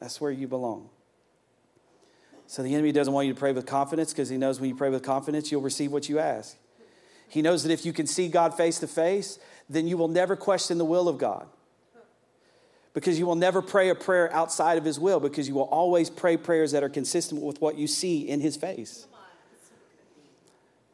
That's 0.00 0.20
where 0.20 0.30
you 0.30 0.48
belong. 0.48 0.88
So 2.46 2.62
the 2.62 2.72
enemy 2.74 2.92
doesn't 2.92 3.12
want 3.12 3.26
you 3.26 3.34
to 3.34 3.38
pray 3.38 3.52
with 3.52 3.66
confidence 3.66 4.12
because 4.12 4.28
he 4.28 4.36
knows 4.36 4.60
when 4.60 4.70
you 4.70 4.76
pray 4.76 4.90
with 4.90 5.02
confidence, 5.02 5.52
you'll 5.52 5.62
receive 5.62 5.92
what 5.92 6.08
you 6.08 6.18
ask. 6.18 6.56
He 7.28 7.42
knows 7.42 7.62
that 7.62 7.72
if 7.72 7.84
you 7.84 7.92
can 7.92 8.06
see 8.06 8.28
God 8.28 8.56
face 8.56 8.78
to 8.80 8.86
face, 8.86 9.38
then 9.68 9.86
you 9.86 9.96
will 9.96 10.08
never 10.08 10.36
question 10.36 10.78
the 10.78 10.84
will 10.84 11.08
of 11.08 11.18
God. 11.18 11.46
Because 12.94 13.18
you 13.18 13.26
will 13.26 13.36
never 13.36 13.62
pray 13.62 13.88
a 13.88 13.94
prayer 13.94 14.32
outside 14.32 14.76
of 14.76 14.84
his 14.84 15.00
will, 15.00 15.18
because 15.18 15.48
you 15.48 15.54
will 15.54 15.62
always 15.62 16.10
pray 16.10 16.36
prayers 16.36 16.72
that 16.72 16.82
are 16.82 16.90
consistent 16.90 17.40
with 17.40 17.60
what 17.60 17.78
you 17.78 17.86
see 17.86 18.28
in 18.28 18.40
his 18.40 18.56
face. 18.56 19.06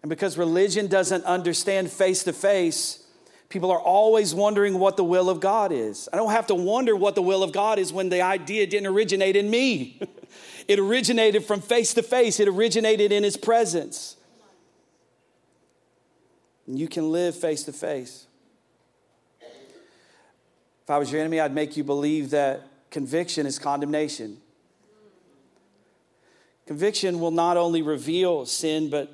And 0.03 0.09
because 0.09 0.39
religion 0.39 0.87
doesn't 0.87 1.25
understand 1.25 1.91
face 1.91 2.23
to 2.25 2.33
face, 2.33 3.05
people 3.49 3.71
are 3.73 3.81
always 3.81 4.35
wondering 4.35 4.79
what 4.79 4.97
the 4.97 5.03
will 5.03 5.29
of 5.29 5.41
God 5.41 5.73
is. 5.73 6.09
I 6.13 6.17
don't 6.17 6.31
have 6.31 6.47
to 6.49 6.55
wonder 6.55 6.95
what 6.95 7.17
the 7.17 7.23
will 7.23 7.43
of 7.43 7.53
God 7.53 7.81
is 7.81 7.93
when 7.93 8.09
the 8.09 8.21
idea 8.21 8.67
didn't 8.67 8.87
originate 8.87 9.35
in 9.35 9.51
me. 9.51 10.01
it 10.69 10.79
originated 10.79 11.45
from 11.45 11.61
face 11.61 11.95
to 11.95 12.03
face, 12.03 12.39
it 12.39 12.47
originated 12.47 13.11
in 13.11 13.25
His 13.25 13.37
presence. 13.37 14.17
And 16.69 16.79
you 16.79 16.87
can 16.87 17.11
live 17.11 17.35
face 17.35 17.65
to 17.65 17.73
face. 17.73 18.28
If 20.89 20.93
I 20.93 20.97
was 20.97 21.13
your 21.13 21.21
enemy, 21.21 21.39
I'd 21.39 21.53
make 21.53 21.77
you 21.77 21.85
believe 21.85 22.31
that 22.31 22.63
conviction 22.91 23.45
is 23.45 23.59
condemnation. 23.59 24.39
Conviction 26.67 27.21
will 27.21 27.31
not 27.31 27.59
only 27.59 27.83
reveal 27.83 28.47
sin, 28.47 28.89
but 28.89 29.13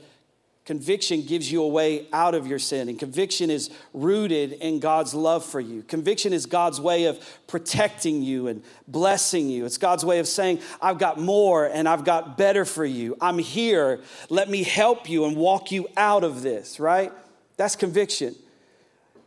Conviction 0.64 1.20
gives 1.20 1.52
you 1.52 1.62
a 1.62 1.68
way 1.68 2.06
out 2.10 2.34
of 2.34 2.46
your 2.46 2.58
sin, 2.58 2.88
and 2.88 2.98
conviction 2.98 3.50
is 3.50 3.68
rooted 3.92 4.52
in 4.52 4.80
God's 4.80 5.12
love 5.12 5.44
for 5.44 5.60
you. 5.60 5.82
Conviction 5.82 6.32
is 6.32 6.46
God's 6.46 6.80
way 6.80 7.04
of 7.04 7.20
protecting 7.46 8.22
you 8.22 8.48
and 8.48 8.62
blessing 8.88 9.50
you. 9.50 9.66
It's 9.66 9.76
God's 9.76 10.06
way 10.06 10.20
of 10.20 10.26
saying, 10.26 10.60
I've 10.80 10.96
got 10.96 11.20
more 11.20 11.66
and 11.66 11.86
I've 11.86 12.02
got 12.06 12.38
better 12.38 12.64
for 12.64 12.86
you. 12.86 13.14
I'm 13.20 13.38
here. 13.38 14.00
Let 14.30 14.48
me 14.48 14.62
help 14.62 15.06
you 15.06 15.26
and 15.26 15.36
walk 15.36 15.70
you 15.70 15.86
out 15.98 16.24
of 16.24 16.40
this, 16.40 16.80
right? 16.80 17.12
That's 17.58 17.76
conviction. 17.76 18.34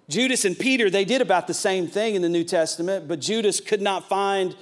Judas 0.10 0.46
and 0.46 0.58
Peter, 0.58 0.90
they 0.90 1.06
did 1.06 1.22
about 1.22 1.48
the 1.48 1.54
same 1.54 1.88
thing 1.88 2.16
in 2.16 2.22
the 2.22 2.30
New 2.30 2.44
Testament, 2.44 3.08
but 3.08 3.20
Judas 3.20 3.60
could 3.60 3.82
not 3.82 4.08
find 4.08 4.56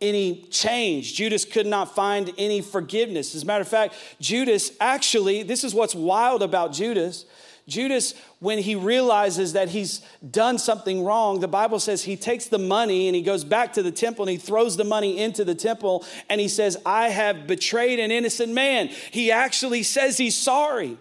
any 0.00 0.46
change. 0.50 1.14
Judas 1.14 1.44
could 1.44 1.66
not 1.66 1.94
find 1.94 2.32
any 2.38 2.60
forgiveness. 2.60 3.34
As 3.34 3.42
a 3.42 3.46
matter 3.46 3.62
of 3.62 3.68
fact, 3.68 3.94
Judas 4.20 4.70
actually, 4.80 5.42
this 5.42 5.64
is 5.64 5.74
what's 5.74 5.94
wild 5.94 6.42
about 6.42 6.72
Judas. 6.72 7.24
Judas, 7.66 8.14
when 8.38 8.58
he 8.58 8.76
realizes 8.76 9.54
that 9.54 9.70
he's 9.70 10.00
done 10.30 10.56
something 10.58 11.02
wrong, 11.02 11.40
the 11.40 11.48
Bible 11.48 11.80
says 11.80 12.04
he 12.04 12.16
takes 12.16 12.46
the 12.46 12.58
money 12.58 13.08
and 13.08 13.16
he 13.16 13.22
goes 13.22 13.42
back 13.42 13.72
to 13.72 13.82
the 13.82 13.90
temple 13.90 14.24
and 14.24 14.30
he 14.30 14.36
throws 14.36 14.76
the 14.76 14.84
money 14.84 15.18
into 15.18 15.44
the 15.44 15.54
temple 15.54 16.04
and 16.28 16.40
he 16.40 16.46
says, 16.46 16.76
I 16.86 17.08
have 17.08 17.48
betrayed 17.48 17.98
an 17.98 18.12
innocent 18.12 18.52
man. 18.52 18.88
He 19.10 19.32
actually 19.32 19.82
says 19.82 20.16
he's 20.16 20.36
sorry, 20.36 20.96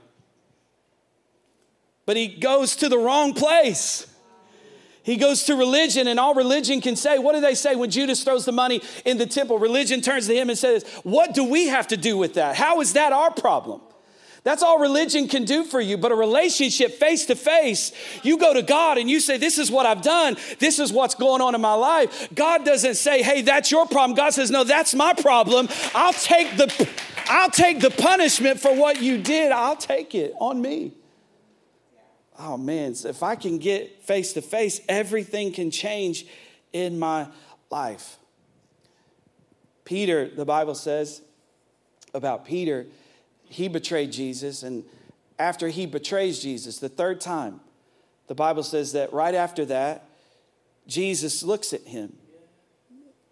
but 2.05 2.17
he 2.17 2.27
goes 2.27 2.75
to 2.77 2.89
the 2.89 2.97
wrong 2.97 3.33
place. 3.33 4.07
He 5.05 5.17
goes 5.17 5.43
to 5.43 5.55
religion, 5.55 6.07
and 6.07 6.19
all 6.19 6.33
religion 6.33 6.81
can 6.81 6.95
say, 6.95 7.19
what 7.19 7.35
do 7.35 7.41
they 7.41 7.53
say 7.53 7.75
when 7.75 7.91
Judas 7.91 8.23
throws 8.23 8.43
the 8.43 8.51
money 8.51 8.81
in 9.05 9.19
the 9.19 9.27
temple? 9.27 9.59
Religion 9.59 10.01
turns 10.01 10.25
to 10.25 10.35
him 10.35 10.49
and 10.49 10.57
says, 10.57 10.83
What 11.03 11.35
do 11.35 11.43
we 11.43 11.67
have 11.67 11.89
to 11.89 11.97
do 11.97 12.17
with 12.17 12.33
that? 12.33 12.55
How 12.55 12.81
is 12.81 12.93
that 12.93 13.13
our 13.13 13.29
problem? 13.29 13.81
That's 14.43 14.63
all 14.63 14.79
religion 14.79 15.27
can 15.27 15.43
do 15.43 15.63
for 15.63 15.79
you. 15.79 15.97
But 15.97 16.11
a 16.11 16.15
relationship 16.15 16.93
face 16.93 17.25
to 17.27 17.35
face, 17.35 17.91
you 18.23 18.39
go 18.39 18.53
to 18.55 18.63
God 18.63 18.97
and 18.97 19.07
you 19.07 19.19
say, 19.19 19.37
This 19.37 19.59
is 19.59 19.69
what 19.69 19.85
I've 19.85 20.01
done. 20.01 20.37
This 20.57 20.79
is 20.79 20.91
what's 20.91 21.13
going 21.13 21.39
on 21.39 21.53
in 21.53 21.61
my 21.61 21.75
life. 21.75 22.29
God 22.33 22.65
doesn't 22.65 22.95
say, 22.95 23.21
Hey, 23.21 23.43
that's 23.43 23.69
your 23.69 23.85
problem. 23.85 24.17
God 24.17 24.33
says, 24.33 24.49
No, 24.49 24.63
that's 24.63 24.95
my 24.95 25.13
problem. 25.13 25.69
I'll 25.93 26.13
take 26.13 26.57
the, 26.57 26.89
I'll 27.27 27.51
take 27.51 27.79
the 27.79 27.91
punishment 27.91 28.59
for 28.59 28.75
what 28.75 29.03
you 29.03 29.19
did. 29.19 29.51
I'll 29.51 29.75
take 29.75 30.15
it 30.15 30.33
on 30.39 30.59
me 30.59 30.93
oh 32.39 32.57
man, 32.57 32.95
if 33.05 33.23
I 33.23 33.35
can 33.35 33.57
get 33.57 34.03
face 34.03 34.33
to 34.33 34.41
face, 34.41 34.81
everything 34.87 35.51
can 35.51 35.71
change 35.71 36.25
in 36.73 36.99
my 36.99 37.27
life. 37.69 38.17
Peter, 39.83 40.27
the 40.27 40.45
Bible 40.45 40.75
says 40.75 41.21
about 42.13 42.45
Peter, 42.45 42.85
he 43.47 43.67
betrayed 43.67 44.11
Jesus, 44.11 44.63
and 44.63 44.83
after 45.37 45.67
he 45.69 45.85
betrays 45.85 46.41
Jesus 46.41 46.79
the 46.79 46.89
third 46.89 47.21
time, 47.21 47.59
the 48.27 48.35
Bible 48.35 48.63
says 48.63 48.93
that 48.93 49.13
right 49.13 49.35
after 49.35 49.65
that, 49.65 50.09
Jesus 50.87 51.43
looks 51.43 51.73
at 51.73 51.81
him, 51.81 52.15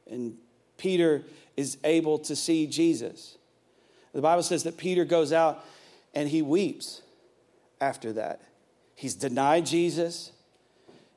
and 0.09 0.37
Peter 0.77 1.23
is 1.57 1.77
able 1.83 2.19
to 2.19 2.35
see 2.35 2.67
Jesus. 2.67 3.37
The 4.13 4.21
Bible 4.21 4.43
says 4.43 4.63
that 4.63 4.77
Peter 4.77 5.05
goes 5.05 5.33
out 5.33 5.65
and 6.13 6.29
he 6.29 6.41
weeps 6.41 7.01
after 7.81 8.13
that. 8.13 8.41
He's 9.03 9.15
denied 9.15 9.65
Jesus. 9.65 10.31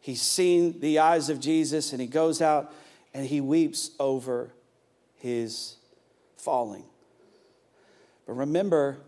He's 0.01 0.21
seen 0.21 0.81
the 0.81 0.99
eyes 0.99 1.31
of 1.31 1.39
Jesus, 1.39 1.93
and 1.93 2.01
he 2.01 2.09
goes 2.09 2.43
out 2.43 2.75
and 3.15 3.25
he 3.25 3.41
weeps 3.41 3.93
over 4.01 4.51
his 5.15 5.77
falling. 6.37 6.83
But 8.27 8.33
remember, 8.33 8.99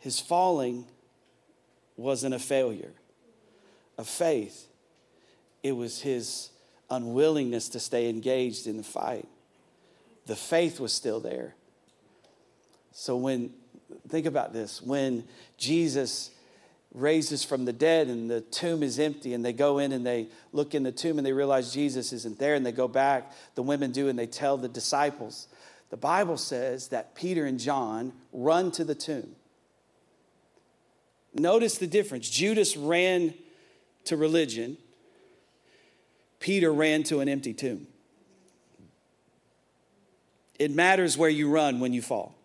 his 0.00 0.20
falling 0.20 0.84
wasn't 1.96 2.34
a 2.34 2.38
failure 2.38 2.92
of 3.96 4.06
faith, 4.06 4.66
it 5.62 5.72
was 5.72 6.02
his 6.02 6.50
unwillingness 6.90 7.70
to 7.70 7.80
stay 7.80 8.10
engaged 8.10 8.66
in 8.66 8.76
the 8.76 8.82
fight. 8.82 9.26
The 10.26 10.36
faith 10.36 10.78
was 10.78 10.92
still 10.92 11.20
there. 11.20 11.54
So, 12.92 13.16
when, 13.16 13.54
think 14.10 14.26
about 14.26 14.52
this, 14.52 14.82
when 14.82 15.24
Jesus 15.56 16.32
raises 16.94 17.44
from 17.44 17.64
the 17.64 17.72
dead 17.72 18.08
and 18.08 18.30
the 18.30 18.40
tomb 18.40 18.82
is 18.82 18.98
empty. 18.98 19.34
And 19.34 19.44
they 19.44 19.52
go 19.52 19.78
in 19.78 19.92
and 19.92 20.06
they 20.06 20.28
look 20.52 20.74
in 20.74 20.82
the 20.82 20.92
tomb 20.92 21.18
and 21.18 21.26
they 21.26 21.32
realize 21.32 21.72
Jesus 21.72 22.12
isn't 22.12 22.38
there. 22.38 22.54
And 22.54 22.64
they 22.64 22.72
go 22.72 22.88
back 22.88 23.32
the 23.54 23.62
women 23.62 23.92
do 23.92 24.08
and 24.08 24.18
they 24.18 24.26
tell 24.26 24.56
the 24.56 24.68
disciples. 24.68 25.48
The 25.90 25.96
bible 25.96 26.36
says 26.36 26.88
that 26.88 27.14
Peter 27.14 27.46
and 27.46 27.58
John 27.58 28.12
run 28.32 28.70
to 28.72 28.84
the 28.84 28.94
tomb. 28.94 29.34
Notice 31.34 31.78
the 31.78 31.86
difference. 31.86 32.28
Judas 32.28 32.76
ran 32.76 33.34
to 34.04 34.16
religion. 34.16 34.78
Peter 36.40 36.72
ran 36.72 37.02
to 37.04 37.20
an 37.20 37.28
empty 37.28 37.52
tomb. 37.52 37.86
It 40.58 40.74
matters 40.74 41.16
where 41.16 41.30
you 41.30 41.50
run 41.50 41.80
when 41.80 41.92
you 41.92 42.02
fall 42.02 42.37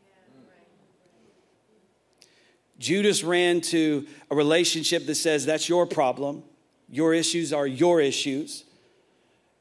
Judas 2.84 3.24
ran 3.24 3.62
to 3.62 4.06
a 4.30 4.36
relationship 4.36 5.06
that 5.06 5.16
says 5.16 5.46
that's 5.46 5.70
your 5.70 5.86
problem. 5.86 6.44
Your 6.90 7.14
issues 7.14 7.54
are 7.54 7.66
your 7.66 8.02
issues. 8.02 8.66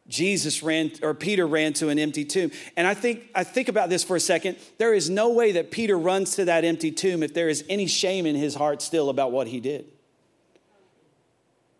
Jesus 0.08 0.60
ran, 0.60 0.90
or 1.02 1.14
Peter 1.14 1.46
ran 1.46 1.72
to 1.74 1.88
an 1.88 2.00
empty 2.00 2.24
tomb. 2.24 2.50
And 2.76 2.84
I 2.84 2.94
think, 2.94 3.30
I 3.32 3.44
think 3.44 3.68
about 3.68 3.90
this 3.90 4.02
for 4.02 4.16
a 4.16 4.20
second. 4.20 4.56
There 4.76 4.92
is 4.92 5.08
no 5.08 5.32
way 5.32 5.52
that 5.52 5.70
Peter 5.70 5.96
runs 5.96 6.34
to 6.34 6.46
that 6.46 6.64
empty 6.64 6.90
tomb 6.90 7.22
if 7.22 7.32
there 7.32 7.48
is 7.48 7.64
any 7.68 7.86
shame 7.86 8.26
in 8.26 8.34
his 8.34 8.56
heart 8.56 8.82
still 8.82 9.08
about 9.08 9.30
what 9.30 9.46
he 9.46 9.60
did. 9.60 9.86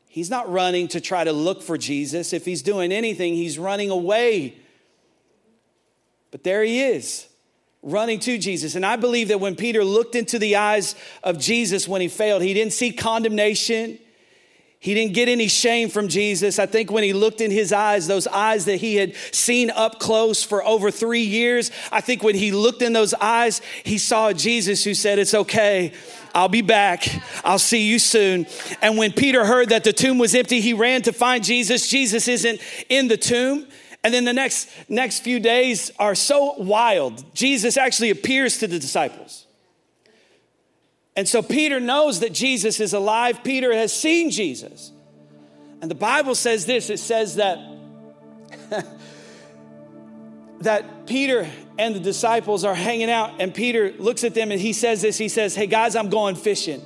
He's 0.08 0.30
not 0.30 0.48
running 0.48 0.86
to 0.88 1.00
try 1.00 1.24
to 1.24 1.32
look 1.32 1.60
for 1.60 1.76
Jesus. 1.76 2.32
If 2.32 2.44
he's 2.44 2.62
doing 2.62 2.92
anything, 2.92 3.34
he's 3.34 3.58
running 3.58 3.90
away. 3.90 4.58
But 6.30 6.44
there 6.44 6.62
he 6.62 6.80
is 6.80 7.26
running 7.82 8.20
to 8.20 8.38
Jesus. 8.38 8.74
And 8.74 8.86
I 8.86 8.96
believe 8.96 9.28
that 9.28 9.40
when 9.40 9.56
Peter 9.56 9.84
looked 9.84 10.14
into 10.14 10.38
the 10.38 10.56
eyes 10.56 10.94
of 11.22 11.38
Jesus 11.38 11.88
when 11.88 12.00
he 12.00 12.08
failed, 12.08 12.42
he 12.42 12.54
didn't 12.54 12.72
see 12.72 12.92
condemnation. 12.92 13.98
He 14.78 14.94
didn't 14.94 15.14
get 15.14 15.28
any 15.28 15.46
shame 15.46 15.88
from 15.90 16.08
Jesus. 16.08 16.58
I 16.58 16.66
think 16.66 16.90
when 16.90 17.04
he 17.04 17.12
looked 17.12 17.40
in 17.40 17.52
his 17.52 17.72
eyes, 17.72 18.08
those 18.08 18.26
eyes 18.26 18.64
that 18.64 18.76
he 18.76 18.96
had 18.96 19.14
seen 19.30 19.70
up 19.70 20.00
close 20.00 20.42
for 20.42 20.64
over 20.64 20.90
three 20.90 21.22
years, 21.22 21.70
I 21.92 22.00
think 22.00 22.22
when 22.24 22.34
he 22.34 22.50
looked 22.50 22.82
in 22.82 22.92
those 22.92 23.14
eyes, 23.14 23.60
he 23.84 23.98
saw 23.98 24.32
Jesus 24.32 24.82
who 24.82 24.94
said, 24.94 25.20
It's 25.20 25.34
okay. 25.34 25.92
I'll 26.34 26.48
be 26.48 26.62
back. 26.62 27.06
I'll 27.44 27.60
see 27.60 27.86
you 27.86 27.98
soon. 27.98 28.46
And 28.80 28.98
when 28.98 29.12
Peter 29.12 29.44
heard 29.44 29.68
that 29.68 29.84
the 29.84 29.92
tomb 29.92 30.18
was 30.18 30.34
empty, 30.34 30.60
he 30.60 30.72
ran 30.72 31.02
to 31.02 31.12
find 31.12 31.44
Jesus. 31.44 31.86
Jesus 31.86 32.26
isn't 32.26 32.60
in 32.88 33.06
the 33.06 33.16
tomb. 33.16 33.68
And 34.04 34.12
then 34.12 34.24
the 34.24 34.32
next, 34.32 34.68
next 34.88 35.20
few 35.20 35.38
days 35.38 35.90
are 35.98 36.14
so 36.14 36.54
wild. 36.54 37.34
Jesus 37.34 37.76
actually 37.76 38.10
appears 38.10 38.58
to 38.58 38.66
the 38.66 38.78
disciples. 38.78 39.46
And 41.14 41.28
so 41.28 41.42
Peter 41.42 41.78
knows 41.78 42.20
that 42.20 42.32
Jesus 42.32 42.80
is 42.80 42.94
alive. 42.94 43.44
Peter 43.44 43.72
has 43.72 43.92
seen 43.92 44.30
Jesus. 44.30 44.92
And 45.80 45.90
the 45.90 45.94
Bible 45.96 46.34
says 46.34 46.66
this 46.66 46.90
it 46.90 46.98
says 46.98 47.36
that. 47.36 47.58
that 50.60 51.06
Peter 51.06 51.48
and 51.78 51.94
the 51.94 52.00
disciples 52.00 52.64
are 52.64 52.74
hanging 52.74 53.10
out, 53.10 53.40
and 53.40 53.54
Peter 53.54 53.92
looks 53.98 54.24
at 54.24 54.34
them 54.34 54.50
and 54.52 54.60
he 54.60 54.72
says 54.72 55.02
this 55.02 55.18
He 55.18 55.28
says, 55.28 55.54
Hey 55.54 55.66
guys, 55.66 55.96
I'm 55.96 56.08
going 56.08 56.36
fishing. 56.36 56.80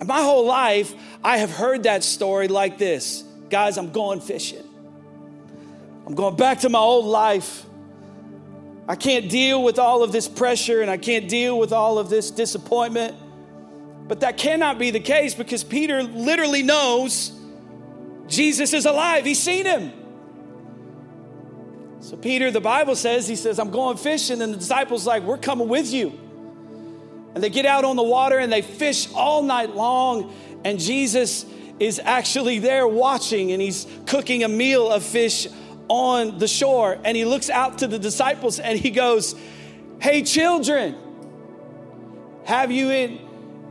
And 0.00 0.08
my 0.08 0.22
whole 0.22 0.46
life, 0.46 0.94
I 1.22 1.38
have 1.38 1.50
heard 1.50 1.84
that 1.84 2.02
story 2.02 2.48
like 2.48 2.78
this 2.78 3.22
Guys, 3.50 3.78
I'm 3.78 3.92
going 3.92 4.20
fishing. 4.20 4.64
I'm 6.06 6.14
going 6.14 6.36
back 6.36 6.60
to 6.60 6.68
my 6.68 6.78
old 6.78 7.06
life. 7.06 7.64
I 8.86 8.96
can't 8.96 9.30
deal 9.30 9.62
with 9.62 9.78
all 9.78 10.02
of 10.02 10.12
this 10.12 10.28
pressure 10.28 10.82
and 10.82 10.90
I 10.90 10.98
can't 10.98 11.28
deal 11.28 11.58
with 11.58 11.72
all 11.72 11.98
of 11.98 12.10
this 12.10 12.30
disappointment. 12.30 13.16
But 14.06 14.20
that 14.20 14.36
cannot 14.36 14.78
be 14.78 14.90
the 14.90 15.00
case 15.00 15.34
because 15.34 15.64
Peter 15.64 16.02
literally 16.02 16.62
knows 16.62 17.32
Jesus 18.26 18.74
is 18.74 18.84
alive. 18.84 19.24
He's 19.24 19.42
seen 19.42 19.64
him. 19.64 19.92
So, 22.00 22.18
Peter, 22.18 22.50
the 22.50 22.60
Bible 22.60 22.96
says, 22.96 23.26
he 23.26 23.36
says, 23.36 23.58
I'm 23.58 23.70
going 23.70 23.96
fishing. 23.96 24.42
And 24.42 24.52
the 24.52 24.58
disciples, 24.58 25.06
like, 25.06 25.22
we're 25.22 25.38
coming 25.38 25.68
with 25.68 25.90
you. 25.90 26.12
And 27.34 27.42
they 27.42 27.48
get 27.48 27.64
out 27.64 27.84
on 27.84 27.96
the 27.96 28.02
water 28.02 28.38
and 28.38 28.52
they 28.52 28.60
fish 28.60 29.10
all 29.14 29.42
night 29.42 29.74
long. 29.74 30.34
And 30.64 30.78
Jesus 30.78 31.46
is 31.80 31.98
actually 31.98 32.58
there 32.58 32.86
watching 32.86 33.52
and 33.52 33.62
he's 33.62 33.86
cooking 34.06 34.44
a 34.44 34.48
meal 34.48 34.90
of 34.90 35.02
fish 35.02 35.48
on 35.88 36.38
the 36.38 36.48
shore. 36.48 36.98
And 37.04 37.16
he 37.16 37.24
looks 37.24 37.50
out 37.50 37.78
to 37.78 37.86
the 37.86 37.98
disciples 37.98 38.58
and 38.58 38.78
he 38.78 38.90
goes, 38.90 39.34
Hey, 40.00 40.22
children, 40.22 40.96
have 42.44 42.70
you 42.70 42.90
in 42.90 43.20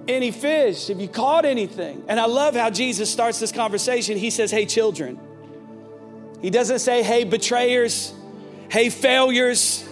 any 0.07 0.31
fish? 0.31 0.87
Have 0.87 0.99
you 0.99 1.07
caught 1.07 1.45
anything? 1.45 2.03
And 2.07 2.19
I 2.19 2.25
love 2.25 2.55
how 2.55 2.69
Jesus 2.69 3.11
starts 3.11 3.39
this 3.39 3.51
conversation. 3.51 4.17
He 4.17 4.29
says, 4.29 4.51
Hey, 4.51 4.65
children. 4.65 5.19
He 6.41 6.49
doesn't 6.49 6.79
say, 6.79 7.03
Hey, 7.03 7.23
betrayers. 7.23 8.13
Hey, 8.69 8.89
failures. 8.89 9.87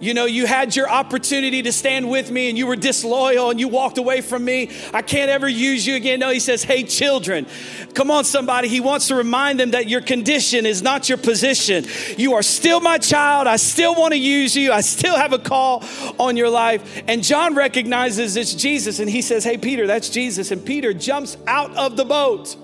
You 0.00 0.14
know, 0.14 0.24
you 0.24 0.46
had 0.46 0.74
your 0.74 0.88
opportunity 0.88 1.62
to 1.62 1.72
stand 1.72 2.08
with 2.08 2.30
me 2.30 2.48
and 2.48 2.56
you 2.56 2.66
were 2.66 2.76
disloyal 2.76 3.50
and 3.50 3.60
you 3.60 3.68
walked 3.68 3.98
away 3.98 4.22
from 4.22 4.42
me. 4.44 4.70
I 4.94 5.02
can't 5.02 5.30
ever 5.30 5.46
use 5.46 5.86
you 5.86 5.94
again. 5.94 6.20
No, 6.20 6.30
he 6.30 6.40
says, 6.40 6.64
Hey, 6.64 6.84
children, 6.84 7.46
come 7.92 8.10
on, 8.10 8.24
somebody. 8.24 8.68
He 8.68 8.80
wants 8.80 9.08
to 9.08 9.14
remind 9.14 9.60
them 9.60 9.72
that 9.72 9.88
your 9.88 10.00
condition 10.00 10.64
is 10.64 10.80
not 10.80 11.10
your 11.10 11.18
position. 11.18 11.84
You 12.16 12.34
are 12.34 12.42
still 12.42 12.80
my 12.80 12.96
child. 12.96 13.46
I 13.46 13.56
still 13.56 13.94
want 13.94 14.12
to 14.12 14.18
use 14.18 14.56
you. 14.56 14.72
I 14.72 14.80
still 14.80 15.16
have 15.16 15.34
a 15.34 15.38
call 15.38 15.84
on 16.18 16.36
your 16.38 16.48
life. 16.48 17.02
And 17.06 17.22
John 17.22 17.54
recognizes 17.54 18.36
it's 18.36 18.54
Jesus 18.54 19.00
and 19.00 19.10
he 19.10 19.20
says, 19.20 19.44
Hey, 19.44 19.58
Peter, 19.58 19.86
that's 19.86 20.08
Jesus. 20.08 20.50
And 20.50 20.64
Peter 20.64 20.94
jumps 20.94 21.36
out 21.46 21.76
of 21.76 21.98
the 21.98 22.06
boat. 22.06 22.56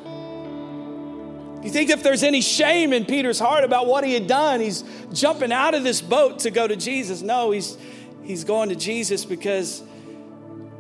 You 1.63 1.71
think 1.71 1.91
if 1.91 2.03
there's 2.03 2.23
any 2.23 2.41
shame 2.41 2.93
in 2.93 3.07
Peter's 3.07 3.39
heart 3.39 3.65
about 3.65 3.87
what 3.87 4.05
he 4.05 4.15
had 4.15 4.27
done, 4.27 4.61
he's 4.61 4.85
jumping 5.13 5.53
out 5.53 5.75
of 5.75 5.83
this 5.83 6.01
boat 6.01 6.41
to 6.41 6.51
go 6.51 6.67
to 6.67 6.77
Jesus. 6.77 7.23
No, 7.23 7.51
he's, 7.51 7.77
he's 8.23 8.45
going 8.45 8.69
to 8.69 8.77
Jesus 8.77 9.25
because 9.25 9.83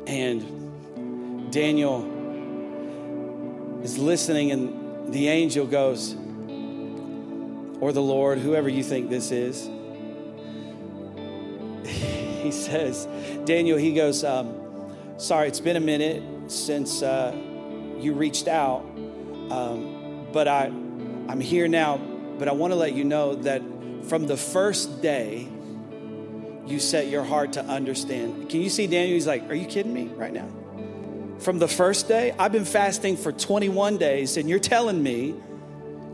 And 0.08 1.52
Daniel 1.52 2.06
is 3.84 3.98
listening, 3.98 4.52
and 4.52 5.14
the 5.14 5.28
angel 5.28 5.68
goes, 5.68 6.16
or 7.82 7.92
the 7.92 8.02
Lord, 8.02 8.40
whoever 8.40 8.70
you 8.70 8.82
think 8.82 9.10
this 9.10 9.32
is. 9.32 9.70
he 11.86 12.54
says, 12.54 13.10
Daniel, 13.44 13.78
he 13.78 13.94
goes, 13.94 14.24
um, 14.24 14.62
Sorry, 15.18 15.50
it's 15.50 15.60
been 15.60 15.76
a 15.76 15.82
minute 15.82 16.24
since 16.48 17.02
uh, 17.02 17.36
you 17.98 18.14
reached 18.14 18.48
out, 18.48 18.82
um, 19.50 20.28
but 20.32 20.48
I, 20.48 20.66
I'm 20.66 21.40
here 21.40 21.68
now. 21.68 21.98
But 22.38 22.48
I 22.48 22.52
want 22.52 22.72
to 22.72 22.76
let 22.76 22.94
you 22.94 23.04
know 23.04 23.36
that 23.36 23.62
from 24.04 24.28
the 24.28 24.38
first 24.38 25.02
day 25.02 25.48
you 26.66 26.80
set 26.80 27.08
your 27.08 27.24
heart 27.24 27.54
to 27.54 27.64
understand. 27.64 28.50
Can 28.50 28.62
you 28.62 28.70
see 28.70 28.88
Daniel? 28.88 29.14
He's 29.14 29.28
like, 29.28 29.50
Are 29.50 29.56
you 29.56 29.66
kidding 29.66 29.94
me 29.94 30.08
right 30.08 30.34
now? 30.34 30.50
From 31.40 31.60
the 31.60 31.68
first 31.68 32.08
day, 32.08 32.34
I've 32.40 32.52
been 32.52 32.66
fasting 32.66 33.18
for 33.18 33.32
21 33.32 33.98
days, 33.98 34.38
and 34.38 34.50
you're 34.50 34.60
telling 34.60 35.02
me 35.02 35.36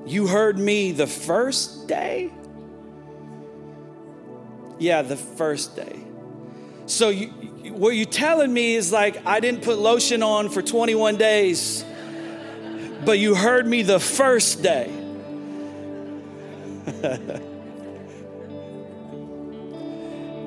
you 0.06 0.28
heard 0.28 0.58
me 0.58 0.91
the 0.91 1.08
first 1.08 1.88
day? 1.88 2.32
Yeah, 4.80 5.04
the 5.04 5.15
first 5.15 5.76
day. 5.76 6.11
So 6.92 7.08
you, 7.08 7.28
what 7.72 7.96
you're 7.96 8.06
telling 8.06 8.54
me 8.54 8.76
is 8.76 8.92
like 8.92 9.26
I 9.26 9.40
didn't 9.40 9.64
put 9.64 9.80
lotion 9.80 10.22
on 10.22 10.50
for 10.50 10.62
21 10.62 11.16
days, 11.16 11.86
but 13.06 13.18
you 13.18 13.34
heard 13.34 13.66
me 13.66 13.82
the 13.82 14.00
first 14.00 14.62
day. 14.62 14.88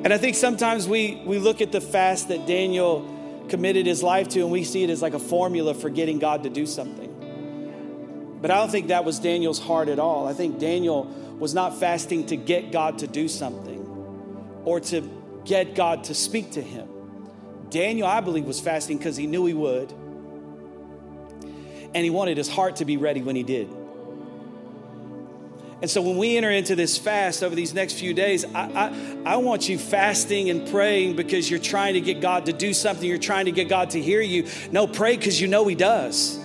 and 0.05 0.13
I 0.13 0.19
think 0.19 0.37
sometimes 0.37 0.87
we 0.87 1.23
we 1.25 1.39
look 1.39 1.63
at 1.63 1.73
the 1.73 1.81
fast 1.81 2.29
that 2.29 2.47
Daniel 2.47 3.47
committed 3.49 3.87
his 3.87 4.03
life 4.03 4.29
to 4.29 4.41
and 4.41 4.51
we 4.51 4.65
see 4.65 4.85
it 4.85 4.91
as 4.91 5.01
like 5.01 5.15
a 5.15 5.19
formula 5.19 5.73
for 5.73 5.89
getting 5.89 6.19
God 6.19 6.43
to 6.43 6.51
do 6.51 6.67
something. 6.67 8.39
But 8.43 8.51
I 8.51 8.57
don't 8.57 8.71
think 8.71 8.89
that 8.89 9.07
was 9.07 9.19
Daniel's 9.19 9.61
heart 9.61 9.89
at 9.89 9.99
all. 9.99 10.29
I 10.29 10.35
think 10.35 10.59
Daniel 10.59 11.05
was 11.39 11.55
not 11.55 11.81
fasting 11.81 12.27
to 12.27 12.37
get 12.37 12.71
God 12.71 12.99
to 12.99 13.07
do 13.07 13.29
something 13.29 13.81
or 14.67 14.81
to 14.81 15.23
get 15.45 15.75
God 15.75 16.05
to 16.05 16.15
speak 16.15 16.53
to 16.53 16.63
him. 16.63 16.88
Daniel, 17.71 18.07
I 18.07 18.21
believe, 18.21 18.45
was 18.45 18.61
fasting 18.61 18.99
because 18.99 19.17
he 19.17 19.27
knew 19.27 19.47
he 19.47 19.55
would. 19.55 19.92
And 21.92 22.05
he 22.05 22.11
wanted 22.11 22.37
his 22.37 22.49
heart 22.49 22.77
to 22.77 22.85
be 22.85 22.97
ready 22.97 23.23
when 23.23 23.37
he 23.37 23.42
did. 23.42 23.69
And 25.85 25.90
so 25.90 26.01
when 26.01 26.17
we 26.17 26.37
enter 26.37 26.51
into 26.51 26.75
this 26.75 26.97
fast 26.97 27.42
over 27.42 27.55
these 27.55 27.75
next 27.75 27.95
few 27.95 28.15
days, 28.15 28.45
I, 28.55 28.63
I, 29.27 29.35
I, 29.35 29.37
want 29.37 29.69
you 29.69 29.77
fasting 29.77 30.49
and 30.49 30.67
praying 30.71 31.15
because 31.17 31.51
you're 31.51 31.61
trying 31.61 31.95
to 31.95 32.01
get 32.01 32.23
God 32.23 32.47
to 32.47 32.53
do 32.53 32.73
something. 32.73 33.07
You're 33.07 33.19
trying 33.19 33.45
to 33.47 33.53
get 33.53 33.69
God 33.69 33.90
to 33.90 34.01
hear 34.01 34.23
you. 34.23 34.49
No, 34.71 34.87
pray 34.87 35.17
because 35.17 35.38
you 35.40 35.47
know 35.47 35.67
He 35.67 35.75
does. 35.75 36.38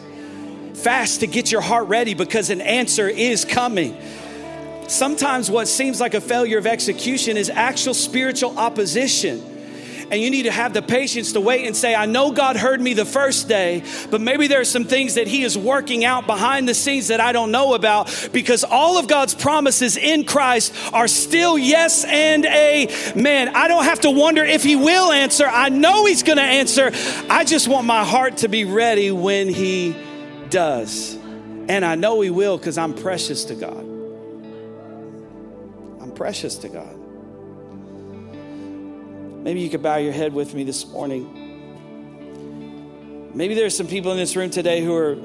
Fast 0.73 1.21
to 1.21 1.27
get 1.27 1.51
your 1.51 1.61
heart 1.61 1.87
ready 1.87 2.15
because 2.15 2.49
an 2.49 2.59
answer 2.59 3.07
is 3.07 3.45
coming. 3.45 3.97
Sometimes 4.89 5.51
what 5.51 5.67
seems 5.67 6.01
like 6.01 6.13
a 6.15 6.21
failure 6.21 6.57
of 6.57 6.65
execution 6.65 7.37
is 7.37 7.49
actual 7.49 7.93
spiritual 7.93 8.57
opposition. 8.57 9.43
And 10.11 10.19
you 10.19 10.31
need 10.31 10.43
to 10.43 10.51
have 10.51 10.73
the 10.73 10.81
patience 10.81 11.33
to 11.33 11.41
wait 11.41 11.67
and 11.67 11.75
say, 11.75 11.93
I 11.93 12.07
know 12.07 12.31
God 12.31 12.55
heard 12.55 12.81
me 12.81 12.95
the 12.95 13.05
first 13.05 13.47
day, 13.47 13.83
but 14.09 14.19
maybe 14.19 14.47
there 14.47 14.59
are 14.59 14.65
some 14.65 14.85
things 14.85 15.15
that 15.15 15.27
He 15.27 15.43
is 15.43 15.55
working 15.55 16.03
out 16.03 16.25
behind 16.25 16.67
the 16.67 16.73
scenes 16.73 17.09
that 17.09 17.19
I 17.19 17.31
don't 17.31 17.51
know 17.51 17.75
about 17.75 18.29
because 18.33 18.63
all 18.63 18.97
of 18.97 19.07
God's 19.07 19.35
promises 19.35 19.97
in 19.97 20.23
Christ 20.23 20.73
are 20.93 21.07
still 21.07 21.57
yes 21.57 22.05
and 22.05 22.45
amen. 22.45 23.49
I 23.49 23.67
don't 23.67 23.83
have 23.83 23.99
to 24.01 24.09
wonder 24.09 24.43
if 24.43 24.63
He 24.63 24.75
will 24.75 25.11
answer. 25.11 25.45
I 25.45 25.69
know 25.69 26.05
He's 26.05 26.23
going 26.23 26.37
to 26.39 26.43
answer. 26.43 26.91
I 27.29 27.43
just 27.43 27.67
want 27.67 27.85
my 27.85 28.03
heart 28.03 28.37
to 28.37 28.47
be 28.47 28.65
ready 28.65 29.11
when 29.11 29.47
He 29.47 29.95
does. 30.49 31.13
And 31.67 31.85
I 31.85 31.93
know 31.93 32.21
He 32.21 32.31
will 32.31 32.57
because 32.57 32.79
I'm 32.79 32.95
precious 32.95 33.45
to 33.45 33.55
God. 33.55 33.98
Precious 36.19 36.57
to 36.57 36.67
God. 36.67 36.99
Maybe 39.41 39.61
you 39.61 39.69
could 39.69 39.81
bow 39.81 39.95
your 39.95 40.11
head 40.11 40.33
with 40.33 40.53
me 40.53 40.65
this 40.65 40.85
morning. 40.85 41.31
Maybe 43.33 43.55
there's 43.55 43.77
some 43.77 43.87
people 43.87 44.11
in 44.11 44.17
this 44.17 44.35
room 44.35 44.49
today 44.49 44.83
who 44.83 44.93
are 44.97 45.15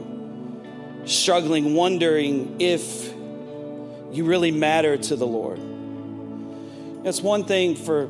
struggling, 1.05 1.75
wondering 1.75 2.61
if 2.61 3.13
you 4.13 4.25
really 4.25 4.53
matter 4.53 4.97
to 4.97 5.17
the 5.17 5.27
Lord. 5.27 5.59
It's 7.05 7.21
one 7.21 7.43
thing 7.43 7.75
for 7.75 8.09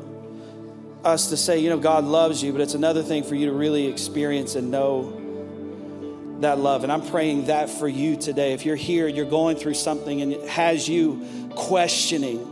us 1.03 1.29
to 1.31 1.37
say, 1.37 1.57
you 1.57 1.71
know, 1.71 1.79
God 1.79 2.03
loves 2.03 2.43
you, 2.43 2.51
but 2.51 2.61
it's 2.61 2.75
another 2.75 3.01
thing 3.01 3.23
for 3.23 3.33
you 3.33 3.47
to 3.47 3.51
really 3.51 3.87
experience 3.87 4.53
and 4.53 4.69
know 4.69 6.37
that 6.41 6.59
love. 6.59 6.83
And 6.83 6.91
I'm 6.91 7.07
praying 7.07 7.47
that 7.47 7.67
for 7.67 7.87
you 7.87 8.15
today. 8.15 8.53
If 8.53 8.63
you're 8.63 8.75
here, 8.75 9.07
you're 9.07 9.25
going 9.25 9.57
through 9.57 9.73
something 9.73 10.21
and 10.21 10.33
it 10.33 10.47
has 10.47 10.87
you 10.87 11.25
questioning 11.55 12.51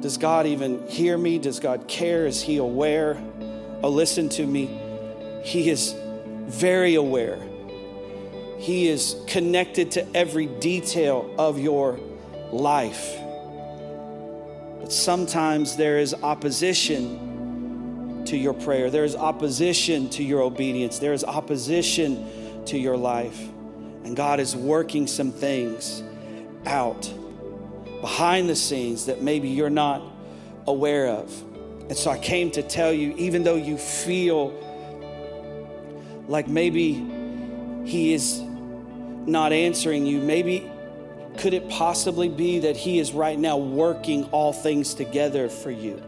does 0.00 0.16
God 0.16 0.46
even 0.46 0.86
hear 0.88 1.18
me? 1.18 1.38
Does 1.38 1.60
God 1.60 1.86
care? 1.86 2.26
Is 2.26 2.42
He 2.42 2.56
aware? 2.56 3.22
Oh, 3.82 3.90
listen 3.90 4.30
to 4.30 4.46
me. 4.46 4.80
He 5.44 5.68
is 5.68 5.94
very 6.46 6.94
aware. 6.94 7.38
He 8.58 8.88
is 8.88 9.16
connected 9.26 9.90
to 9.92 10.16
every 10.16 10.46
detail 10.46 11.34
of 11.38 11.58
your 11.58 12.00
life. 12.50 13.16
But 14.80 14.92
sometimes 14.92 15.76
there 15.76 15.98
is 15.98 16.14
opposition 16.14 17.28
to 18.26 18.36
your 18.36 18.54
prayer, 18.54 18.90
there 18.90 19.04
is 19.04 19.16
opposition 19.16 20.10
to 20.10 20.22
your 20.22 20.42
obedience, 20.42 20.98
there 20.98 21.14
is 21.14 21.24
opposition 21.24 22.64
to 22.66 22.78
your 22.78 22.96
life. 22.96 23.40
And 24.04 24.16
God 24.16 24.40
is 24.40 24.56
working 24.56 25.06
some 25.06 25.32
things 25.32 26.02
out 26.66 27.10
behind 28.00 28.48
the 28.48 28.56
scenes 28.56 29.06
that 29.06 29.22
maybe 29.22 29.48
you're 29.48 29.70
not 29.70 30.02
aware 30.66 31.08
of. 31.08 31.30
And 31.88 31.96
so 31.96 32.10
I 32.10 32.18
came 32.18 32.50
to 32.52 32.62
tell 32.62 32.92
you, 32.92 33.14
even 33.16 33.42
though 33.42 33.56
you 33.56 33.76
feel 33.76 34.54
like 36.28 36.48
maybe 36.48 36.92
He 37.84 38.14
is 38.14 38.40
not 38.40 39.52
answering 39.52 40.06
you, 40.06 40.20
maybe 40.20 40.70
could 41.36 41.54
it 41.54 41.68
possibly 41.68 42.28
be 42.28 42.60
that 42.60 42.76
He 42.76 42.98
is 42.98 43.12
right 43.12 43.38
now 43.38 43.56
working 43.56 44.24
all 44.26 44.52
things 44.52 44.94
together 44.94 45.48
for 45.48 45.70
you? 45.70 46.02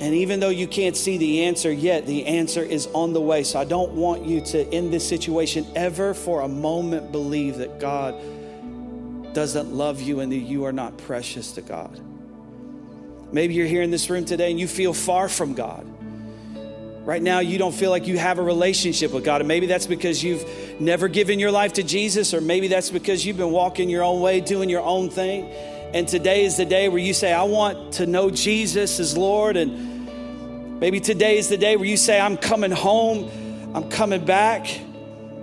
And 0.00 0.14
even 0.14 0.38
though 0.38 0.48
you 0.48 0.68
can't 0.68 0.96
see 0.96 1.18
the 1.18 1.44
answer 1.44 1.72
yet, 1.72 2.06
the 2.06 2.24
answer 2.26 2.62
is 2.62 2.86
on 2.94 3.12
the 3.12 3.20
way. 3.20 3.42
So 3.42 3.58
I 3.58 3.64
don't 3.64 3.92
want 3.92 4.24
you 4.24 4.40
to, 4.42 4.68
in 4.74 4.92
this 4.92 5.06
situation, 5.06 5.66
ever 5.74 6.14
for 6.14 6.42
a 6.42 6.48
moment 6.48 7.10
believe 7.10 7.58
that 7.58 7.80
God 7.80 8.14
doesn't 9.38 9.72
love 9.72 10.00
you 10.00 10.18
and 10.18 10.32
that 10.32 10.36
you 10.38 10.64
are 10.64 10.72
not 10.72 10.98
precious 10.98 11.52
to 11.52 11.62
God. 11.62 12.00
Maybe 13.30 13.54
you're 13.54 13.68
here 13.68 13.82
in 13.82 13.92
this 13.92 14.10
room 14.10 14.24
today 14.24 14.50
and 14.50 14.58
you 14.58 14.66
feel 14.66 14.92
far 14.92 15.28
from 15.28 15.54
God. 15.54 15.86
Right 17.06 17.22
now, 17.22 17.38
you 17.38 17.56
don't 17.56 17.72
feel 17.72 17.90
like 17.90 18.08
you 18.08 18.18
have 18.18 18.40
a 18.40 18.42
relationship 18.42 19.12
with 19.12 19.24
God. 19.24 19.40
And 19.40 19.46
maybe 19.46 19.66
that's 19.66 19.86
because 19.86 20.24
you've 20.24 20.44
never 20.80 21.06
given 21.06 21.38
your 21.38 21.52
life 21.52 21.74
to 21.74 21.84
Jesus, 21.84 22.34
or 22.34 22.40
maybe 22.40 22.66
that's 22.66 22.90
because 22.90 23.24
you've 23.24 23.36
been 23.36 23.52
walking 23.52 23.88
your 23.88 24.02
own 24.02 24.20
way, 24.20 24.40
doing 24.40 24.68
your 24.68 24.82
own 24.82 25.08
thing. 25.08 25.44
And 25.94 26.08
today 26.08 26.44
is 26.44 26.56
the 26.56 26.66
day 26.66 26.88
where 26.88 26.98
you 26.98 27.14
say, 27.14 27.32
I 27.32 27.44
want 27.44 27.92
to 27.92 28.06
know 28.06 28.30
Jesus 28.30 28.98
as 28.98 29.16
Lord. 29.16 29.56
And 29.56 30.80
maybe 30.80 30.98
today 30.98 31.38
is 31.38 31.48
the 31.48 31.58
day 31.58 31.76
where 31.76 31.86
you 31.86 31.96
say, 31.96 32.18
I'm 32.18 32.38
coming 32.38 32.72
home, 32.72 33.30
I'm 33.72 33.88
coming 33.88 34.24
back. 34.24 34.66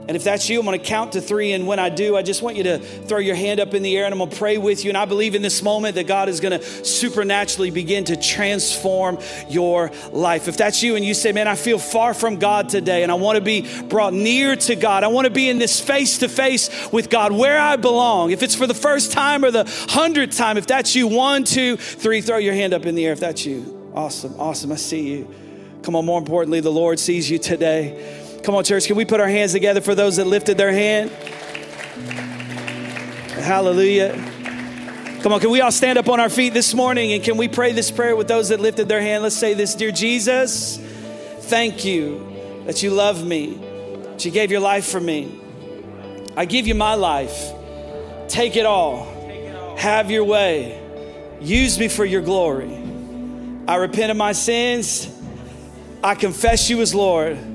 And 0.08 0.16
if 0.16 0.24
that's 0.24 0.48
you, 0.50 0.60
I'm 0.60 0.66
going 0.66 0.80
to 0.80 0.86
count 0.86 1.14
to 1.14 1.22
three. 1.22 1.54
And 1.54 1.66
when 1.66 1.80
I 1.80 1.90
do, 1.90 2.16
I 2.16 2.22
just 2.22 2.44
want 2.44 2.58
you 2.58 2.64
to 2.64 2.78
throw 2.78 3.18
your 3.18 3.36
hand 3.36 3.60
up 3.60 3.74
in 3.74 3.82
the 3.82 3.98
air 3.98 4.06
and 4.06 4.14
I'm 4.14 4.20
going 4.20 4.30
to 4.30 4.38
pray 4.38 4.60
with 4.60 4.84
you. 4.84 4.92
And 4.92 4.98
I 4.98 5.06
believe 5.06 5.34
in 5.34 5.42
this 5.42 5.64
moment 5.64 5.96
that 5.96 6.06
God 6.06 6.30
is 6.30 6.40
going 6.40 6.60
to 6.60 6.64
supernaturally 6.86 7.72
begin 7.72 8.04
to 8.06 8.16
transform 8.16 9.18
your 9.50 9.92
life. 10.12 10.48
If 10.48 10.58
that's 10.58 10.84
you 10.84 10.96
and 10.96 11.04
you 11.04 11.16
say, 11.16 11.32
man, 11.32 11.48
I 11.48 11.56
feel 11.56 11.80
far 11.80 12.14
from 12.14 12.38
God 12.38 12.70
today 12.70 13.02
and 13.02 13.12
I 13.12 13.16
want 13.16 13.38
to 13.38 13.42
be 13.42 13.82
brought 13.84 14.14
near 14.14 14.56
to 14.56 14.76
God, 14.76 15.04
I 15.04 15.08
want 15.08 15.26
to 15.26 15.32
be 15.32 15.50
in 15.50 15.58
this 15.58 15.80
face 15.80 16.20
to 16.20 16.30
face 16.30 16.70
with 16.92 17.10
God 17.10 17.32
where 17.32 17.60
I 17.60 17.76
belong. 17.76 18.30
If 18.30 18.44
it's 18.44 18.56
for 18.56 18.68
the 18.68 18.76
first 18.76 19.12
time 19.12 19.44
or 19.44 19.50
the 19.50 19.66
hundredth 19.90 20.38
time, 20.38 20.58
if 20.58 20.68
that's 20.68 20.96
you, 20.96 21.08
one, 21.08 21.46
two, 21.46 21.78
three, 21.78 22.22
throw 22.22 22.38
your 22.38 22.54
hand 22.54 22.74
up 22.74 22.86
in 22.86 22.94
the 22.94 23.08
air 23.08 23.14
if 23.14 23.20
that's 23.20 23.44
you. 23.44 23.92
Awesome, 23.96 24.40
awesome. 24.40 24.72
I 24.72 24.76
see 24.76 25.10
you. 25.10 25.36
Come 25.82 25.96
on, 25.96 26.06
more 26.06 26.20
importantly, 26.20 26.60
the 26.60 26.72
Lord 26.72 27.00
sees 27.00 27.30
you 27.30 27.40
today. 27.40 28.24
Come 28.46 28.54
on, 28.54 28.64
church, 28.64 28.86
can 28.86 28.96
we 28.96 29.06
put 29.06 29.20
our 29.20 29.28
hands 29.28 29.54
together 29.54 29.82
for 29.82 29.96
those 29.96 30.18
that 30.18 30.28
lifted 30.28 30.56
their 30.56 30.72
hand? 30.72 31.10
Hallelujah. 33.42 34.14
Come 35.24 35.34
on, 35.34 35.40
can 35.40 35.50
we 35.50 35.62
all 35.62 35.72
stand 35.72 35.98
up 35.98 36.08
on 36.10 36.20
our 36.20 36.30
feet 36.30 36.54
this 36.54 36.76
morning 36.76 37.14
and 37.14 37.24
can 37.24 37.38
we 37.38 37.48
pray 37.48 37.72
this 37.72 37.90
prayer 37.90 38.16
with 38.16 38.28
those 38.28 38.50
that 38.50 38.60
lifted 38.60 38.88
their 38.88 39.02
hand? 39.02 39.24
Let's 39.24 39.36
say 39.36 39.56
this 39.56 39.74
Dear 39.74 39.92
Jesus, 39.92 40.78
thank 40.78 41.86
you 41.86 42.64
that 42.68 42.84
you 42.84 42.92
love 42.92 43.26
me, 43.26 43.56
that 44.04 44.24
you 44.24 44.30
gave 44.30 44.52
your 44.52 44.60
life 44.60 44.86
for 44.86 45.00
me. 45.00 45.42
I 46.38 46.46
give 46.46 46.68
you 46.68 46.76
my 46.76 46.94
life. 46.94 47.52
Take 48.28 48.58
it 48.58 48.68
all. 48.68 49.76
Have 49.80 50.12
your 50.12 50.24
way. 50.24 50.80
Use 51.42 51.80
me 51.80 51.88
for 51.88 52.06
your 52.06 52.22
glory. 52.22 52.78
I 53.68 53.78
repent 53.78 54.12
of 54.12 54.18
my 54.18 54.34
sins. 54.34 55.10
I 56.04 56.14
confess 56.14 56.70
you 56.70 56.82
as 56.82 56.94
Lord. 56.94 57.55